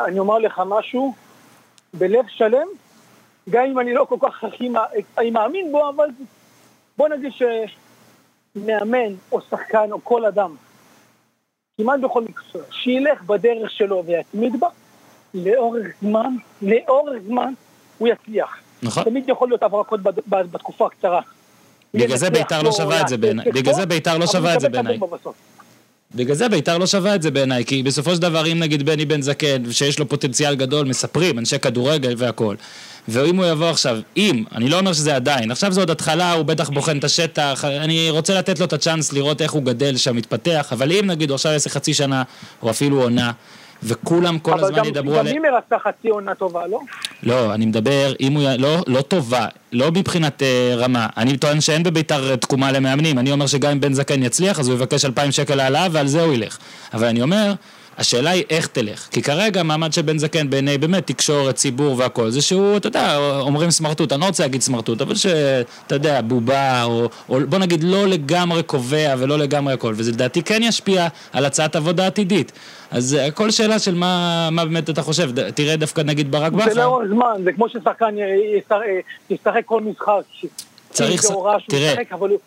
[0.06, 1.14] אני אומר לך משהו,
[1.94, 2.66] בלב שלם,
[3.50, 6.06] גם אם אני לא כל כך הכי מא- מאמין בו, אבל
[6.98, 7.32] בוא נגיד
[8.54, 10.54] שמאמן או שחקן או כל אדם,
[11.78, 14.68] כמעט בכל מקצוע, שילך בדרך שלו ויתמיד בה,
[15.34, 17.52] לאורך זמן, לאורך זמן,
[17.98, 18.56] הוא יצליח.
[18.82, 19.04] נכון.
[19.04, 21.20] תמיד יכול להיות הברקות בתקופה הקצרה.
[21.94, 23.52] בגלל זה בית"ר לא שווה את זה בעיניי.
[23.52, 24.98] בגלל זה בית"ר לא שווה את זה בעיניי.
[26.14, 29.04] בגלל זה בית"ר לא שווה את זה בעיניי, כי בסופו של דבר, אם נגיד בני
[29.04, 32.56] בן זקן, שיש לו פוטנציאל גדול, מספרים, אנשי כדורגל והכול.
[33.08, 36.42] ואם הוא יבוא עכשיו, אם, אני לא אומר שזה עדיין, עכשיו זה עוד התחלה, הוא
[36.44, 40.16] בטח בוחן את השטח, אני רוצה לתת לו את הצ'אנס לראות איך הוא גדל שם,
[40.16, 42.22] מתפתח, אבל אם נגיד הוא עכשיו יעשה חצי שנה,
[42.62, 43.30] או אפילו עונה,
[43.82, 45.32] וכולם כל אבל הזמן גם- ידברו גם על...
[45.32, 46.80] מימר עשה חצי עונה טובה, לא?
[47.22, 48.42] לא, אני מדבר, אם הוא...
[48.58, 51.06] לא, לא טובה, לא מבחינת אה, רמה.
[51.16, 53.18] אני טוען שאין בביתר תקומה למאמנים.
[53.18, 56.22] אני אומר שגם אם בן זקן יצליח, אז הוא יבקש 2,000 שקל העלאה ועל זה
[56.22, 56.58] הוא ילך.
[56.94, 57.52] אבל אני אומר,
[57.98, 59.08] השאלה היא איך תלך.
[59.10, 63.16] כי כרגע מעמד של בן זקן בעיני באמת תקשורת, ציבור והכל, זה שהוא, אתה יודע,
[63.40, 65.64] אומרים סמרטוט, אני לא רוצה להגיד סמרטוט, אבל שאתה
[65.94, 70.60] יודע, בובה, או, או בוא נגיד לא לגמרי קובע ולא לגמרי הכל, וזה לדעתי כן
[70.62, 72.52] ישפיע על הצעת עבודה עתידית.
[72.90, 75.30] אז אה, הכל שאלה של מה, מה באמת אתה חושב.
[75.38, 76.74] ד- תראה דווקא נגיד ברק בכר.
[76.74, 78.14] זה לאורך זמן, זה כמו ששחקן
[78.58, 80.20] ישחק- אה, ישחק כל משחק.
[80.90, 81.22] צריך
[81.68, 81.94] תראה.
[82.12, 82.38] אבל הוא-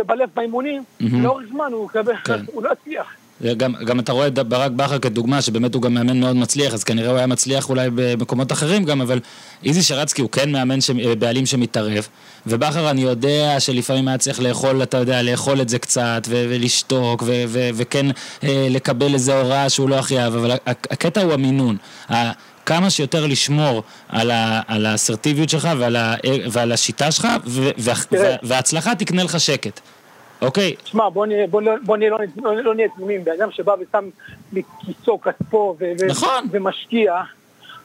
[0.00, 0.82] יבלף באימונים.
[1.00, 1.88] לאורך זמן הוא
[2.24, 2.40] כן.
[2.54, 3.06] הוא לא יצליח.
[3.56, 6.84] גם, גם אתה רואה את ברק בכר כדוגמה, שבאמת הוא גם מאמן מאוד מצליח, אז
[6.84, 9.20] כנראה הוא היה מצליח אולי במקומות אחרים גם, אבל
[9.64, 10.90] איזי שרצקי הוא כן מאמן, ש...
[10.90, 12.08] בעלים שמתערב,
[12.46, 16.46] ובכר אני יודע שלפעמים היה צריך לאכול, אתה יודע, לאכול את זה קצת, ו...
[16.48, 17.44] ולשתוק, ו...
[17.48, 17.70] ו...
[17.74, 18.06] וכן
[18.44, 21.76] אה, לקבל איזו הוראה שהוא לא הכי אהב, אבל הק- הקטע הוא המינון.
[22.12, 22.32] ה...
[22.66, 24.60] כמה שיותר לשמור על, ה...
[24.66, 26.14] על האסרטיביות שלך ועל, ה...
[26.50, 27.70] ועל השיטה שלך, ו...
[27.78, 27.94] וה...
[28.08, 28.36] תראה.
[28.42, 29.80] וההצלחה תקנה לך שקט.
[30.42, 30.76] אוקיי?
[30.76, 34.08] תשמע, בוא נהיה, בוא, בוא נהיה, לא, לא, לא נהיה תמימים, בן אדם שבא ושם
[34.52, 36.44] מכיסו כספו ו- נכון.
[36.50, 37.20] ומשקיע,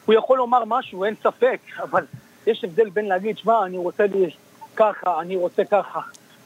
[0.05, 2.05] הוא יכול לומר משהו, אין ספק, אבל
[2.47, 4.29] יש הבדל בין להגיד, שמע, אני רוצה לי
[4.75, 5.99] ככה, אני רוצה ככה.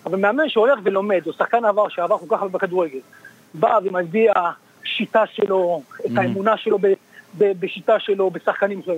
[0.06, 3.00] אבל מאמן שהולך ולומד, או שחקן עבר שעבר כל כך הרבה בכדורגל,
[3.54, 4.34] בא ומביע
[4.84, 6.20] שיטה שלו, את Mhm.
[6.22, 6.88] האמונה שלו ב,
[7.38, 8.94] ב, בשיטה שלו, בשחקנים שלו,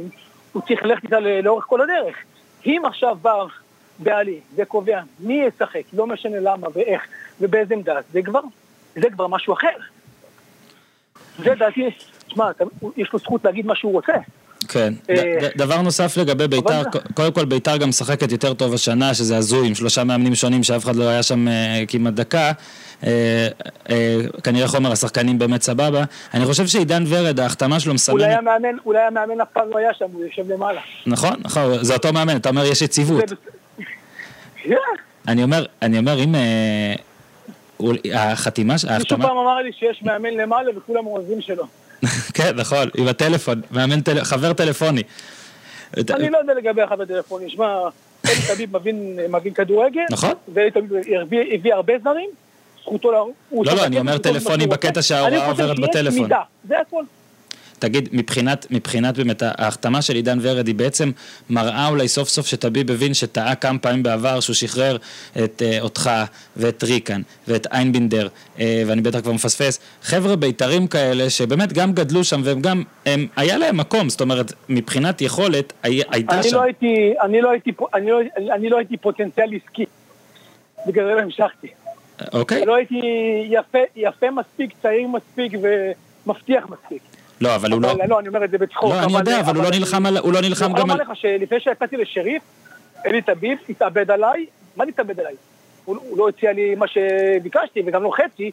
[0.54, 2.16] הוא צריך ללכת איתה לאורך כל הדרך.
[2.66, 3.44] אם עכשיו בא
[4.02, 7.02] בעלי וקובע מי ישחק, לא משנה למה ואיך
[7.42, 8.40] ובאיזה עמדה, זה כבר,
[8.96, 9.68] זה כבר משהו אחר.
[11.44, 11.90] זה דעתי,
[12.34, 12.64] אתה-
[12.98, 14.14] יש לו זכות להגיד מה שהוא רוצה.
[14.68, 14.94] כן.
[15.10, 16.82] אה, דבר נוסף לגבי ביתר,
[17.14, 20.84] קודם כל ביתר גם משחקת יותר טוב השנה, שזה הזוי, עם שלושה מאמנים שונים שאף
[20.84, 22.52] אחד לא היה שם אה, כמעט דקה.
[23.04, 23.48] אה,
[23.90, 26.04] אה, כנראה חומר השחקנים באמת סבבה.
[26.34, 28.16] אני חושב שעידן ורד, ההחתמה שלו מסמנת...
[28.86, 30.82] אולי המאמן אף פעם לא היה שם, הוא יושב למעלה.
[31.06, 33.24] נכון, נכון, זה אותו מאמן, אתה אומר יש יציבות.
[35.28, 36.36] אני אומר, אני אומר, אם...
[36.36, 36.94] אה,
[38.14, 39.28] החתימה, ש- מישהו ההחתמה...
[39.28, 41.64] פעם אמר לי שיש מאמן למעלה וכולם עוזרים שלו.
[42.36, 45.04] כן, נכון, עם הטלפון, מאמן, טל- חבר טלפוני.
[45.98, 47.80] אני לא יודע לגבי החבר טלפוני, שמע,
[48.26, 50.32] אלי תביב מבין, מבין כדורגל, נכון.
[50.54, 50.92] ואלי תביב
[51.54, 52.30] הביא, הרבה זרים,
[52.82, 53.16] זכותו ל...
[53.50, 54.68] הוא לא, לא, אני אומר טלפוני.
[54.68, 56.22] בקטע שההוראה אני חושב עוברת שיש בטלפון.
[56.24, 57.04] מידה, זה הכל.
[57.82, 61.12] תגיד, מבחינת, מבחינת באמת ההחתמה של עידן ורד היא בעצם
[61.50, 64.98] מראה אולי סוף סוף שטביב הבין שטעה כמה פעמים בעבר שהוא שחרר
[65.44, 66.10] את uh, אותך
[66.58, 72.24] ואת ריקן ואת איינבינדר uh, ואני בטח כבר מפספס חבר'ה בית"רים כאלה שבאמת גם גדלו
[72.24, 76.56] שם והם גם, הם, היה להם מקום, זאת אומרת מבחינת יכולת הי, הייתה אני שם.
[76.56, 78.20] לא הייתי, אני לא הייתי, אני לא,
[78.56, 79.86] אני לא הייתי פוטנציאל עסקי.
[80.88, 81.68] בגלל זה לא המשכתי.
[82.34, 82.66] אוקיי?
[82.66, 83.02] לא הייתי
[83.50, 85.54] יפה, יפה מספיק, צעיר מספיק
[86.26, 87.02] ומבטיח מספיק.
[87.42, 87.94] לא, אבל הוא לא...
[88.08, 88.94] לא, אני אומר את זה בצחוק.
[88.94, 90.18] לא, אני יודע, אבל הוא לא נלחם על...
[90.18, 91.02] הוא לא אני נלחם גם על...
[91.02, 92.44] לך שלפני שיצאתי לשריף,
[93.06, 95.34] אלי תביב התאבד עליי, מה זה התאבד עליי?
[95.86, 98.52] הוא, הוא לא הציע לי מה שביקשתי וגם לא חצי,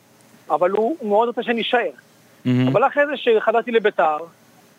[0.51, 1.91] אבל הוא, מאוד רוצה שאני אשאר.
[2.73, 4.17] אבל אחרי זה שחזרתי לביתר,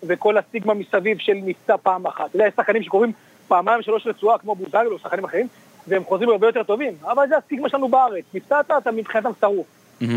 [0.04, 3.12] וכל הסטיגמה מסביב של מבצע פעם אחת, אתה יודע, יש שחקנים שקוראים
[3.48, 5.48] פעמיים שלוש רצועה כמו בוזגלו או שחקנים אחרים,
[5.88, 9.68] והם חוזרים הרבה יותר טובים, אבל זה הסטיגמה שלנו בארץ, מבצעת, אתה מבחינתם שרוף.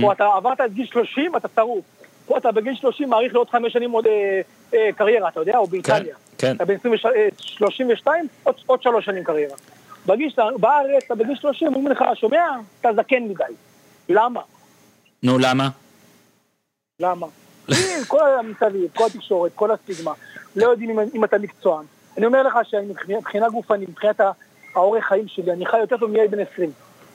[0.01, 1.85] פה אתה עברת את גיל 30, אתה שרוף.
[2.27, 4.41] פה אתה בגיל 30 מעריך לעוד חמש שנים עוד אה,
[4.75, 6.17] אה, קריירה, אתה יודע, או באיטליה.
[6.39, 6.57] כן.
[6.57, 9.57] אתה בן 20 אה, 32, עוד, עוד שלוש שנים קריירה.
[10.07, 12.47] בגיל שאתה, בארץ, אתה בגיל 30, אומרים לך, שומע?
[12.81, 13.45] אתה זקן מדי.
[14.09, 14.41] למה?
[15.23, 15.69] נו, למה?
[17.01, 17.27] למה?
[18.09, 20.13] כל המסביב, כל התקשורת, כל הסטיגמה,
[20.57, 21.85] לא יודעים אם, אם אתה מקצוען.
[22.17, 24.21] אני אומר לך שמבחינה גופנית, מבחינת
[24.75, 26.71] האורך חיים שלי, אני חי יותר טוב מילד בן 20.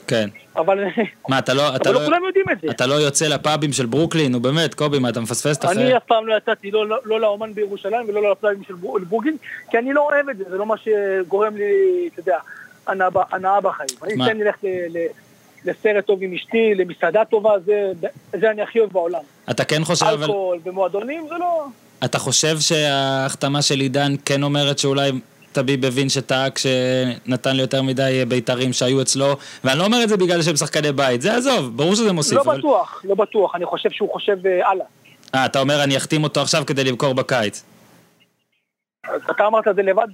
[0.08, 0.30] כן.
[0.56, 0.84] אבל,
[1.30, 1.76] מה, אתה לא...
[1.76, 2.02] אתה אבל לא...
[2.02, 2.68] לא כולם יודעים את זה.
[2.70, 5.98] אתה לא יוצא לפאבים של ברוקלין, נו באמת, קובי, מה, אתה מפספס את אני אחרי...
[5.98, 8.74] אף פעם לא יצאתי לא, לא, לא לאומן בירושלים ולא לפלאבים של
[9.10, 9.38] בורגין,
[9.72, 11.64] כי אני לא אוהב את זה, זה לא מה שגורם לי,
[12.14, 12.38] אתה יודע,
[13.32, 13.90] הנאה בחיים.
[14.04, 14.26] אני מה?
[14.26, 15.08] אתן לי ללכת ל-
[15.66, 17.92] לסרט טוב עם אשתי, למסעדה טובה, זה,
[18.40, 19.22] זה אני הכי אוהב בעולם.
[19.50, 20.24] אתה כן חושב, אבל...
[20.24, 21.66] אלכוהול ומועדונים זה לא...
[22.06, 25.12] אתה חושב שההחתמה של עידן כן אומרת שאולי
[25.58, 30.18] טביב הבין שטעה כשנתן לי יותר מדי בית"רים שהיו אצלו, ואני לא אומר את זה
[30.18, 32.38] בגלל שהם שחקני בית, זה עזוב, ברור שזה מוסיף.
[32.38, 32.58] לא אבל...
[32.58, 34.86] בטוח, לא בטוח, אני חושב שהוא חושב הלאה.
[35.36, 37.64] אה, אתה אומר אני אחתים אותו עכשיו כדי למכור בקיץ.
[39.32, 40.08] אתה אמרת את זה לבד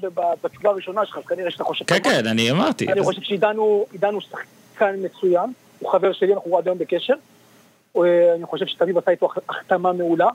[0.43, 1.85] בתשובה הראשונה שלך, אז כנראה שאתה חושב...
[1.85, 2.91] כן, כן, אני אמרתי.
[2.91, 3.85] אני חושב שעידן הוא
[4.21, 7.13] שחקן מצוין, הוא חבר שלי, אנחנו עד היום בקשר.
[8.35, 10.29] אני חושב שתמיד עשה איתו החתמה מעולה,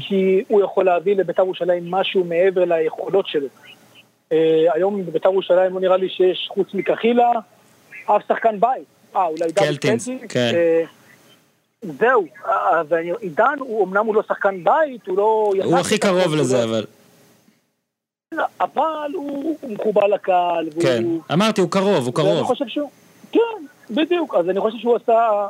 [0.00, 3.46] כי הוא יכול להביא לבית"ר ירושלים משהו מעבר ליכולות שלו.
[4.74, 7.30] היום בבית"ר ירושלים לא נראה לי שיש חוץ מקחילה,
[8.06, 8.86] אף שחקן בית.
[9.16, 10.52] אה, אולי דוד קלטינס, כן.
[11.82, 12.26] זהו,
[13.20, 15.52] עידן, אמנם הוא לא שחקן בית, הוא לא...
[15.64, 16.84] הוא הכי קרוב לזה, אבל...
[18.60, 20.68] אבל הוא מחובר לקהל.
[20.82, 22.34] כן, אמרתי, הוא קרוב, הוא קרוב.
[22.34, 22.90] ואני חושב שהוא...
[23.32, 23.40] כן,
[23.90, 24.34] בדיוק.
[24.34, 25.46] אז אני חושב שהוא עשה...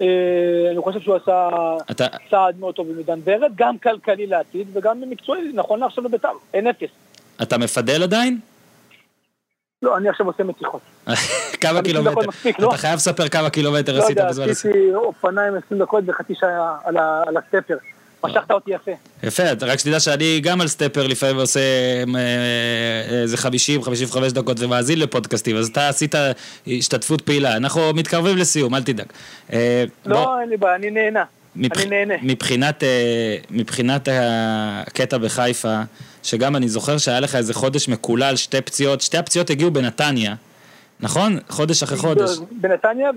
[0.00, 1.48] אה, אני חושב שהוא עשה
[1.90, 2.06] אתה...
[2.30, 6.66] צעד מאוד טוב עם עידן ורד, גם כלכלי לעתיד וגם מקצועי, נכון לעכשיו לבית"ר, אין
[6.66, 6.90] אפס.
[7.42, 8.38] אתה מפדל עדיין?
[9.82, 10.80] לא, אני עכשיו עושה מתיחות.
[11.62, 12.20] כמה קילומטר?
[12.58, 12.68] לא?
[12.68, 14.40] אתה חייב לספר כמה קילומטר עשית בזמן הזה.
[14.40, 16.76] לא יודע, עשיתי אופניים 20 דקות וחצי שעה
[17.26, 17.76] על הסטפר.
[18.24, 18.90] משכת אותי יפה.
[19.22, 21.60] יפה, רק שתדע שאני גם על סטפר לפעמים עושה
[22.16, 26.14] אה, איזה 50-55 דקות ומאזין לפודקאסטים, אז אתה עשית
[26.66, 27.56] השתתפות פעילה.
[27.56, 29.06] אנחנו מתקרבים לסיום, אל תדאג.
[29.52, 31.24] אה, לא, אין לי בעיה, אני נהנה.
[31.56, 32.14] אני נהנה.
[32.82, 35.80] אה, מבחינת הקטע בחיפה,
[36.22, 40.34] שגם אני זוכר שהיה לך איזה חודש מקולל, שתי פציעות, שתי הפציעות הגיעו בנתניה.
[41.02, 41.38] נכון?
[41.48, 42.30] חודש אחרי חודש.
[42.50, 43.10] בנתניה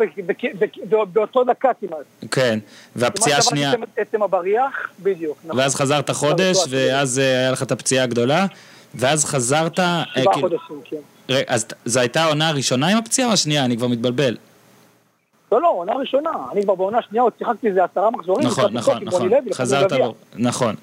[0.91, 2.31] ובאותו דקה כמעט.
[2.31, 2.59] כן,
[2.95, 3.73] והפציעה השנייה...
[3.75, 5.37] כמעט עצם הבריח, בדיוק.
[5.45, 5.59] נכון.
[5.59, 8.45] ואז חזרת חודש, ואז אה, היה לך את הפציעה הגדולה,
[8.95, 9.79] ואז חזרת...
[9.79, 11.41] אה, שבעה כאילו- חודשים, כן.
[11.47, 13.65] אז זו הייתה העונה הראשונה עם הפציעה או השנייה?
[13.65, 14.37] אני כבר מתבלבל.
[15.51, 16.29] לא, לא, עונה ראשונה.
[16.51, 18.47] אני כבר בעונה שנייה עוד שיחקתי איזה עשרה מחזורים.
[18.47, 19.29] נכון, נכון, נכון.
[19.53, 19.91] חזרת,
[20.35, 20.75] נכון.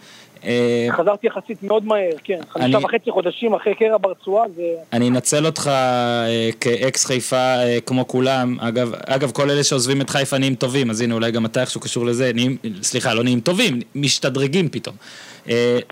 [0.44, 2.38] אה, חזרתי יחסית מאוד מהר, כן.
[2.50, 4.62] חמישה וחצי חודשים אחרי קרע ברצועה זה...
[4.92, 8.56] אני אנצל אותך אה, כאקס חיפה אה, כמו כולם.
[8.60, 11.80] אגב, אגב, כל אלה שעוזבים את חיפה נהיים טובים, אז הנה, אולי גם אתה איכשהו
[11.80, 12.30] קשור לזה.
[12.34, 14.96] נהיים, סליחה, לא נהיים טובים, משתדרגים פתאום.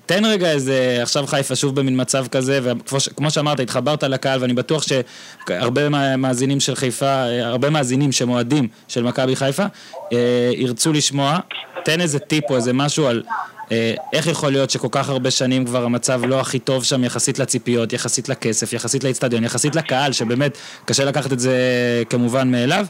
[0.06, 4.82] תן רגע איזה, עכשיו חיפה שוב במין מצב כזה, וכמו שאמרת, התחברת לקהל, ואני בטוח
[4.82, 9.64] שהרבה מאזינים של חיפה, הרבה מאזינים שמועדים של מכבי חיפה,
[10.52, 11.38] ירצו לשמוע.
[11.84, 13.22] תן איזה טיפ או איזה משהו על
[14.12, 17.92] איך יכול להיות שכל כך הרבה שנים כבר המצב לא הכי טוב שם יחסית לציפיות,
[17.92, 21.56] יחסית לכסף, יחסית לאצטדיון, יחסית לקהל, שבאמת קשה לקחת את זה
[22.10, 22.86] כמובן מאליו.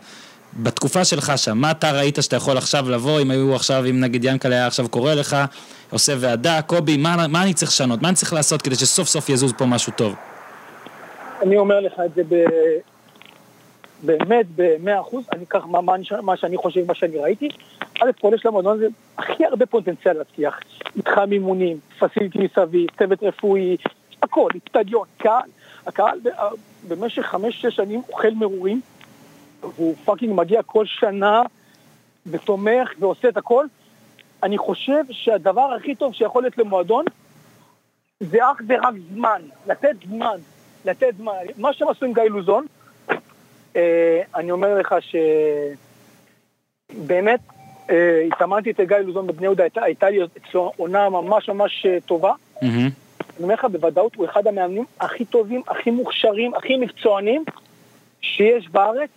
[0.57, 4.25] בתקופה שלך שם, מה אתה ראית שאתה יכול עכשיו לבוא, אם היו עכשיו, אם נגיד
[4.25, 5.37] ינקלה היה עכשיו קורא לך,
[5.91, 8.03] עושה ועדה, קובי, מה, מה אני צריך לשנות?
[8.03, 10.15] מה אני צריך לעשות כדי שסוף סוף יזוז פה משהו טוב?
[11.43, 12.35] אני אומר לך את זה ב...
[14.03, 15.93] באמת במאה אחוז, אני אקח מה, מה,
[16.23, 17.49] מה שאני חושב, מה שאני ראיתי.
[18.03, 18.87] א' כל יש למועדון הזה
[19.19, 20.61] הכי הרבה פוטנציאל להצליח.
[20.97, 23.77] מתחם אימונים, facility מסביב, צוות רפואי,
[24.23, 25.49] הכל, אצטדיון, קהל.
[25.87, 26.19] הקהל
[26.89, 28.81] במשך חמש-שש שנים אוכל מרורים,
[29.61, 31.43] והוא fucking מגיע כל שנה
[32.27, 33.67] ותומך ועושה את הכל.
[34.43, 37.05] אני חושב שהדבר הכי טוב שיכול להיות למועדון
[38.21, 40.37] זה אך ורק זמן, לתת זמן,
[40.85, 41.33] לתת זמן.
[41.57, 42.67] מה שהם עשו עם גיא לוזון,
[44.35, 44.95] אני אומר לך
[46.93, 47.41] שבאמת
[47.91, 52.33] אה, התאמנתי את גיא לוזון בבני יהודה, הייתה לי אצלו עונה ממש ממש אה, טובה.
[53.37, 57.45] אני אומר לך, בוודאות הוא אחד המאמנים הכי טובים, הכי מוכשרים, הכי מקצוענים
[58.21, 59.11] שיש בארץ.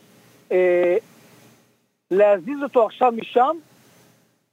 [2.11, 3.55] להזיז אותו עכשיו משם,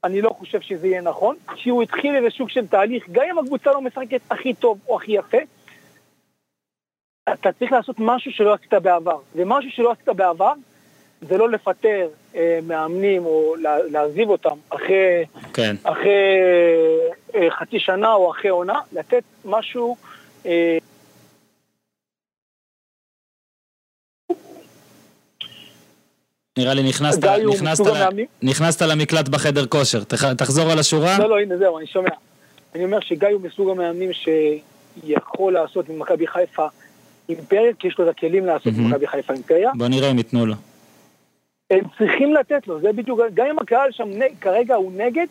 [0.04, 3.38] אני לא חושב שזה יהיה נכון, כי הוא התחיל איזה שוק של תהליך, גם אם
[3.38, 5.38] הקבוצה לא משחקת הכי טוב או הכי יפה,
[7.28, 9.18] אתה צריך לעשות משהו שלא עשית בעבר.
[9.34, 10.52] ומשהו שלא עשית בעבר
[11.20, 15.76] זה לא לפטר אה, מאמנים או לה, להעזיב אותם אחרי, כן.
[15.82, 16.38] אחרי
[17.34, 19.96] אה, חצי שנה או אחרי עונה, לתת משהו...
[20.46, 20.78] אה,
[26.58, 27.84] נראה לי נכנסת, נכנסת,
[28.42, 30.04] נכנסת למקלט בחדר כושר,
[30.38, 31.18] תחזור על השורה.
[31.18, 32.10] לא, לא, הנה זהו, אני שומע.
[32.74, 36.66] אני אומר שגיא הוא מסוג המאמנים שיכול לעשות ממכבי חיפה
[37.30, 39.70] אימפריה, כי יש לו את הכלים לעשות במכבי חיפה אימפריה.
[39.74, 40.54] בוא נראה אם ייתנו לו.
[41.70, 44.08] הם צריכים לתת לו, זה בדיוק, גם אם הקהל שם
[44.40, 45.26] כרגע הוא נגד,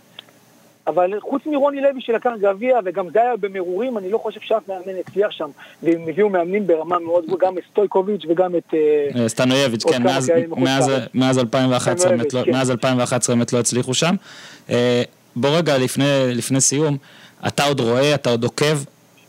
[0.87, 4.99] אבל חוץ מרוני לוי שלקח גביע, וגם זה היה במרורים, אני לא חושב שאף מאמן
[5.07, 5.49] הצליח שם.
[5.83, 8.73] והם הביאו מאמנים ברמה מאוד גבוהה, גם את סטויקוביץ' וגם את...
[8.73, 10.03] אה, אה, סטנויביץ', כן,
[11.13, 12.17] מאז 2011 לא-
[13.29, 14.15] באמת לא הצליחו שם.
[14.69, 15.03] אה,
[15.35, 15.77] בוא רגע,
[16.35, 16.97] לפני סיום,
[17.47, 18.77] אתה עוד רואה, אתה עוד עוקב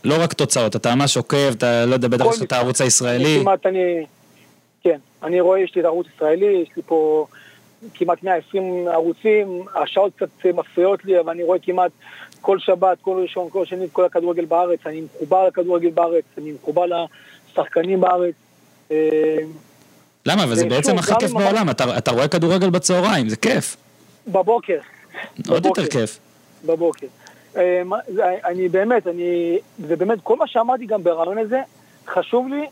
[0.03, 3.39] לא רק תוצאות, אתה ממש עוקב, אתה לא יודע, בטח יש לך את הערוץ הישראלי.
[3.41, 4.05] כמעט אני,
[4.83, 7.25] כן, אני רואה, יש לי את הערוץ הישראלי, יש לי פה
[7.93, 11.91] כמעט 120 ערוצים, השעות קצת מפריעות לי, אבל אני רואה כמעט
[12.41, 16.85] כל שבת, כל ראשון, כל שני, כל הכדורגל בארץ, אני מחובר לכדורגל בארץ, אני מחובר
[16.85, 18.33] לשחקנים בארץ.
[18.91, 19.37] אה,
[20.25, 20.43] למה?
[20.43, 23.77] אבל זה בעצם הכי כיף בעולם, אתה רואה כדורגל בצהריים, זה כיף.
[24.27, 24.79] בבוקר.
[25.49, 26.19] עוד יותר כיף.
[26.65, 27.07] בבוקר.
[27.57, 27.81] אה,
[28.45, 31.61] אני באמת, אני, זה באמת, כל מה שאמרתי גם ברעיון הזה,
[32.07, 32.65] חשוב לי,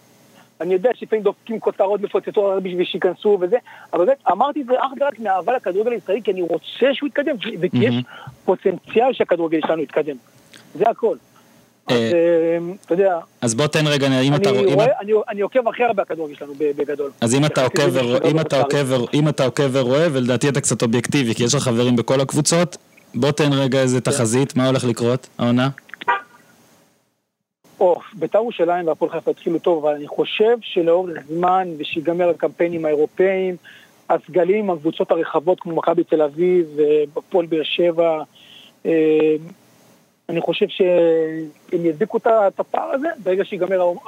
[0.62, 3.58] אני יודע שלפעמים דופקים כותרות מפוצצות בשביל שייכנסו וזה,
[3.94, 7.36] אבל באמת, אמרתי את זה אך ורק מאהבה לכדורגל הישראלי, כי אני רוצה שהוא יתקדם,
[7.60, 7.96] וכי יש
[8.46, 10.16] פוטנציאל שהכדורגל שלנו יתקדם.
[10.76, 11.16] זה הכל.
[11.88, 13.20] אז אה, אה, אתה יודע...
[13.42, 14.50] אז בוא תן רגע, אם אתה...
[14.50, 14.88] רואה...
[15.30, 17.12] אני עוקב הכי הרבה בכדורגל שלנו, בגדול.
[17.22, 17.46] אז אם
[19.30, 22.78] אתה עוקב ורואה, ולדעתי אתה קצת אובייקטיבי, כי יש לך חברים בכל הקבוצות,
[23.16, 24.12] בוא תן רגע איזה כן.
[24.12, 25.70] תחזית, מה הולך לקרות, העונה?
[27.80, 33.56] או, בית"ר ירושלים והפועל חיפה התחילו טוב, אבל אני חושב שלאורך זמן, ושיגמר הקמפיינים האירופאיים,
[34.10, 36.78] הסגלים, הקבוצות הרחבות כמו מכבי תל אביב,
[37.18, 38.24] הפועל באר שבע,
[38.86, 39.36] אה,
[40.30, 44.00] אני חושב שהם ידביקו את הפער הזה ברגע שיגמרו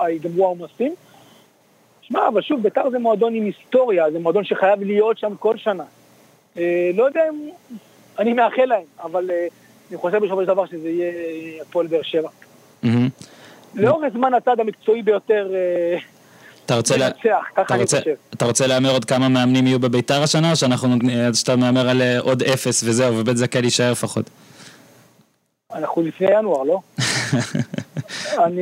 [0.46, 0.96] העומסים.
[2.02, 5.84] שמע, אבל שוב, בית"ר זה מועדון עם היסטוריה, זה מועדון שחייב להיות שם כל שנה.
[6.58, 7.50] אה, לא יודע אם...
[8.22, 9.48] אני מאחל להם, אבל אה,
[9.90, 11.12] אני חושב בסופו של דבר שזה יהיה
[11.62, 12.30] הפועל באר שבע.
[13.76, 16.00] לאורך זמן הצד המקצועי ביותר אה,
[18.34, 20.96] אתה רוצה, להמר עוד כמה מאמנים יהיו בביתר השנה, או שאנחנו,
[21.34, 24.30] שאתה מהמר על עוד אפס וזהו, ובית זכאי להישאר לפחות?
[25.74, 26.80] אנחנו לפני ינואר, לא?
[28.46, 28.62] אני,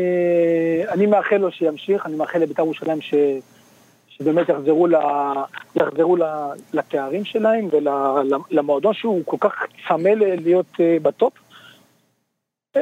[0.89, 3.13] אני מאחל לו שימשיך, אני מאחל לבית"ר ירושלים ש,
[4.21, 4.95] שבאמת יחזרו, ל,
[5.75, 6.23] יחזרו ל,
[6.73, 7.69] לתארים שלהם
[8.51, 9.53] ולמועדון שהוא כל כך
[9.87, 11.33] צמא להיות אה, בטופ.
[12.71, 12.79] אתה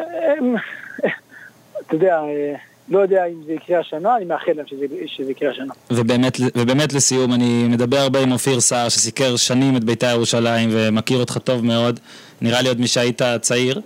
[1.92, 2.56] יודע, אה,
[2.90, 5.74] לא יודע אם זה יקרה השנה, אני מאחל להם שזה, שזה יקרה השנה.
[5.92, 11.20] ובאמת, ובאמת לסיום, אני מדבר הרבה עם אופיר סער, שסיקר שנים את בית"ר ירושלים ומכיר
[11.20, 12.00] אותך טוב מאוד,
[12.42, 13.82] נראה לי עוד משהיית צעיר.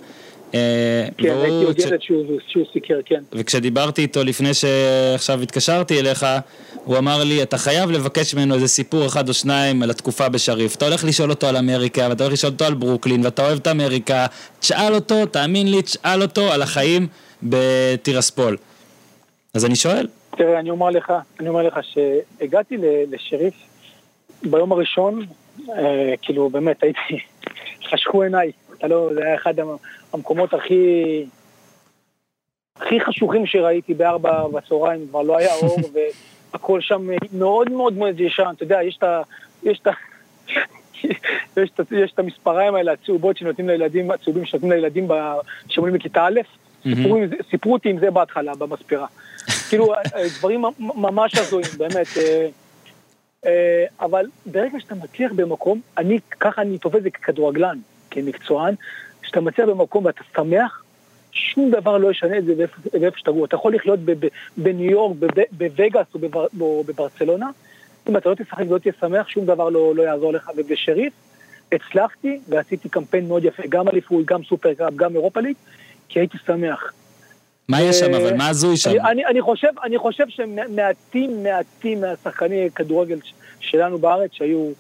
[0.54, 2.02] אה, כן, הייתי עוד ילד
[2.48, 3.24] שהוא סיקר, כן.
[3.34, 6.26] וכשדיברתי איתו לפני שעכשיו התקשרתי אליך,
[6.86, 10.76] הוא אמר לי, אתה חייב לבקש ממנו איזה סיפור אחד או שניים על התקופה בשריף.
[10.76, 13.68] אתה הולך לשאול אותו על אמריקה, ואתה הולך לשאול אותו על ברוקלין, ואתה אוהב את
[13.68, 14.26] אמריקה,
[14.60, 17.08] תשאל אותו, תאמין לי, תשאל אותו על החיים
[17.44, 18.58] בטירספול.
[19.54, 20.08] אז אני שואל.
[20.38, 22.78] תראה, אני אומר לך, אני אומר לך שהגעתי
[23.12, 23.54] לשריף
[24.44, 25.26] ביום הראשון,
[25.70, 27.20] אה, כאילו באמת הייתי,
[27.90, 29.54] חשכו עיניי, אתה לא, זה היה אחד
[30.14, 31.26] המקומות הכי...
[32.76, 35.78] הכי חשוכים שראיתי בארבע בצהריים, כבר לא היה אור,
[36.54, 39.22] והכל שם מאוד מאוד מאוד ישן, אתה יודע, יש את ה...
[39.64, 39.92] יש את ה...
[41.58, 45.08] יש, את, יש את המספריים האלה הצהובות שנותנים לילדים, הצהובים שנותנים לילדים
[45.68, 46.40] שאומרים בכיתה א',
[46.84, 47.18] סיפרו,
[47.50, 49.08] סיפרו אותי עם זה בהתחלה, במספרה.
[49.70, 49.94] כאילו,
[50.40, 52.08] דברים ממש הזויים, באמת.
[52.18, 52.48] אה,
[53.46, 57.78] אה, אבל ברגע שאתה מצליח במקום, אני, ככה אני תופס את זה ככדורגלן,
[58.12, 58.76] כמקצוען,
[59.22, 60.84] כשאתה מצליח במקום ואתה שמח,
[61.32, 62.54] שום דבר לא ישנה את זה
[62.94, 63.46] באיפה שתגור.
[63.46, 64.00] אתה יכול לחיות
[64.58, 65.18] בניו יורק,
[65.52, 66.08] בווגאס
[66.62, 67.50] או בברצלונה,
[68.10, 70.50] אם אתה לא תשחק ולא תהיה שמח, שום דבר לא, לא יעזור לך.
[70.58, 71.14] ובשריף
[71.72, 75.56] הצלחתי ועשיתי קמפיין מאוד יפה, גם אליפוי, גם סופר קראפ, גם אירופה ליג,
[76.10, 76.94] כי הייתי שמח.
[77.70, 78.38] מה יש שם אבל?
[78.38, 78.90] מה הזוי שם?
[78.90, 83.20] אני, אני, חושב, אני חושב שמעטים, מעטים מהשחקני כדורגל
[83.60, 84.72] שלנו בארץ שהיו...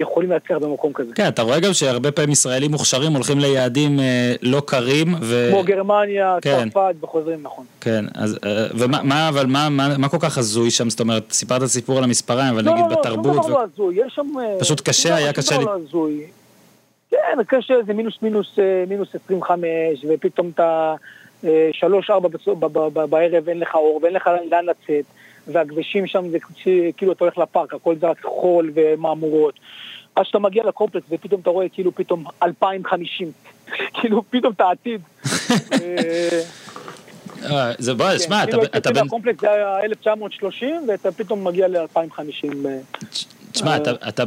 [0.00, 1.14] יכולים להצליח במקום כזה.
[1.14, 5.14] כן, אתה רואה גם שהרבה פעמים ישראלים מוכשרים הולכים ליעדים אה, לא קרים.
[5.20, 5.48] ו...
[5.50, 6.68] כמו גרמניה, כן.
[6.70, 7.64] צרפת וחוזרים, נכון.
[7.80, 10.90] כן, אז, אה, ומה, אבל מה, מה, מה כל כך הזוי שם?
[10.90, 13.36] זאת אומרת, סיפרת סיפור על המספריים, אבל לא, נגיד לא, בתרבות...
[13.36, 14.26] לא, לא, לא הזוי, יש שם...
[14.40, 15.64] אה, פשוט קשה, היה קשה לי...
[15.64, 16.26] לא הזוי.
[17.10, 20.94] כן, קשה, זה מינוס מינוס אה, מינוס 25, ופתאום אתה
[21.72, 22.28] שלוש, ארבע
[23.06, 25.04] בערב אין לך אור ואין לך לאן לצאת.
[25.46, 26.38] והכבישים שם זה
[26.96, 29.54] כאילו אתה הולך לפארק, הכל זה רק חול ומהמורות.
[30.14, 33.32] עד שאתה מגיע לקומפלקס ופתאום אתה רואה כאילו פתאום 2050,
[34.00, 35.00] כאילו פתאום את העתיד.
[37.50, 39.06] אה, זה בוא, כן, שמע, כאילו אתה בן...
[39.06, 42.66] הקומפלקס זה היה 1930 ואתה פתאום מגיע ל-2050.
[43.56, 43.76] תשמע,
[44.08, 44.24] אתה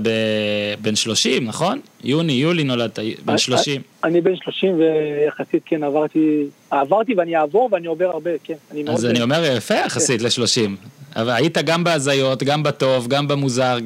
[0.81, 1.79] בן 30, נכון?
[2.03, 3.81] יוני, יולי נולדת, בן 30.
[4.03, 8.53] אני בן 30 ויחסית, כן, עברתי, עברתי ואני אעבור ואני עובר הרבה, כן.
[8.87, 10.69] אז אני אומר, יפה יחסית ל-30.
[11.15, 13.77] אבל היית גם בהזיות, גם בטוב, גם במוזר,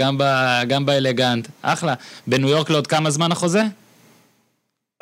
[0.67, 1.93] גם, באלגנט, אחלה.
[2.27, 3.61] בניו יורק לעוד כמה זמן החוזה?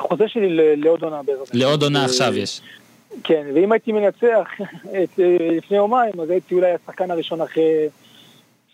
[0.00, 1.54] החוזה שלי לעוד עונה בעזרת.
[1.54, 2.60] לעוד עונה עכשיו יש.
[3.24, 4.48] כן, ואם הייתי מנצח
[5.02, 5.18] את,
[5.56, 7.88] לפני יומיים, אז הייתי אולי השחקן הראשון אחרי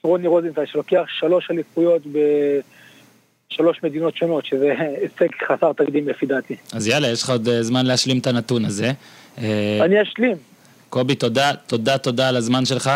[0.03, 2.03] רוני רוזנטל, שלוקח שלוש אליפויות
[3.53, 6.57] בשלוש מדינות שונות, שזה הישג חסר תקדים לפי דעתי.
[6.73, 8.93] אז יאללה, יש לך עוד אה, זמן להשלים את הנתון הזה.
[9.39, 10.37] אה, אני אשלים.
[10.91, 12.91] קובי, תודה, תודה, תודה על הזמן שלך.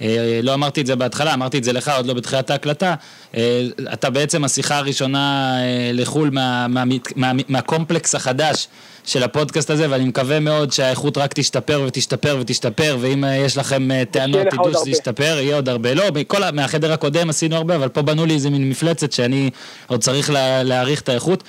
[0.00, 2.94] אה, לא אמרתי את זה בהתחלה, אמרתי את זה לך עוד לא בתחילת ההקלטה.
[3.36, 6.84] אה, אתה בעצם השיחה הראשונה אה, לחו"ל מה, מה,
[7.16, 8.68] מה, מהקומפלקס החדש
[9.08, 14.46] של הפודקאסט הזה, ואני מקווה מאוד שהאיכות רק תשתפר ותשתפר ותשתפר, ואם יש לכם טענות,
[14.50, 15.94] תדעו שזה ישתפר, יהיה עוד הרבה.
[15.94, 19.50] לא, מכל, מהחדר הקודם עשינו הרבה, אבל פה בנו לי איזה מין מפלצת שאני
[19.86, 21.42] עוד צריך לה, להעריך את האיכות.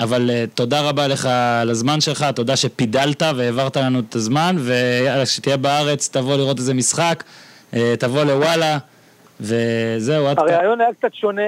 [0.00, 1.28] אבל תודה רבה לך
[1.60, 6.74] על הזמן שלך, תודה שפידלת והעברת לנו את הזמן, ויאללה, כשתהיה בארץ, תבוא לראות איזה
[6.74, 7.24] משחק.
[7.74, 8.78] אה, תבוא לוואלה,
[9.40, 10.26] וזהו.
[10.26, 11.42] הרעיון היה קצת שונה,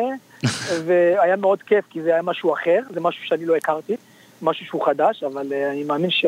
[0.86, 3.96] והיה מאוד כיף, כי זה היה משהו אחר, זה משהו שאני לא הכרתי,
[4.42, 6.24] משהו שהוא חדש, אבל אה, אני מאמין ש...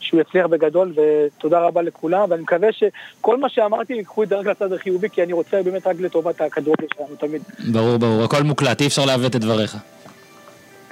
[0.00, 4.46] שהוא יצליח בגדול, ותודה רבה לכולם, ואני מקווה שכל מה שאמרתי, ייקחו את זה רק
[4.46, 7.42] לצד החיובי, כי אני רוצה באמת רק לטובת הכדורגל שלנו תמיד.
[7.72, 9.76] ברור, ברור, הכל מוקלט, אי אפשר לעוות את דבריך.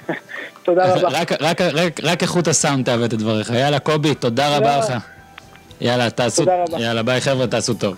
[0.63, 1.07] תודה רבה.
[1.19, 3.49] רק, רק, רק, רק איכות הסאונד תעוות את דבריך.
[3.49, 4.93] יאללה, קובי, תודה רבה לך.
[5.81, 6.41] יאללה, תעשו...
[6.41, 6.81] תודה רבה.
[6.81, 7.95] יאללה, ביי חבר'ה, תעשו טוב.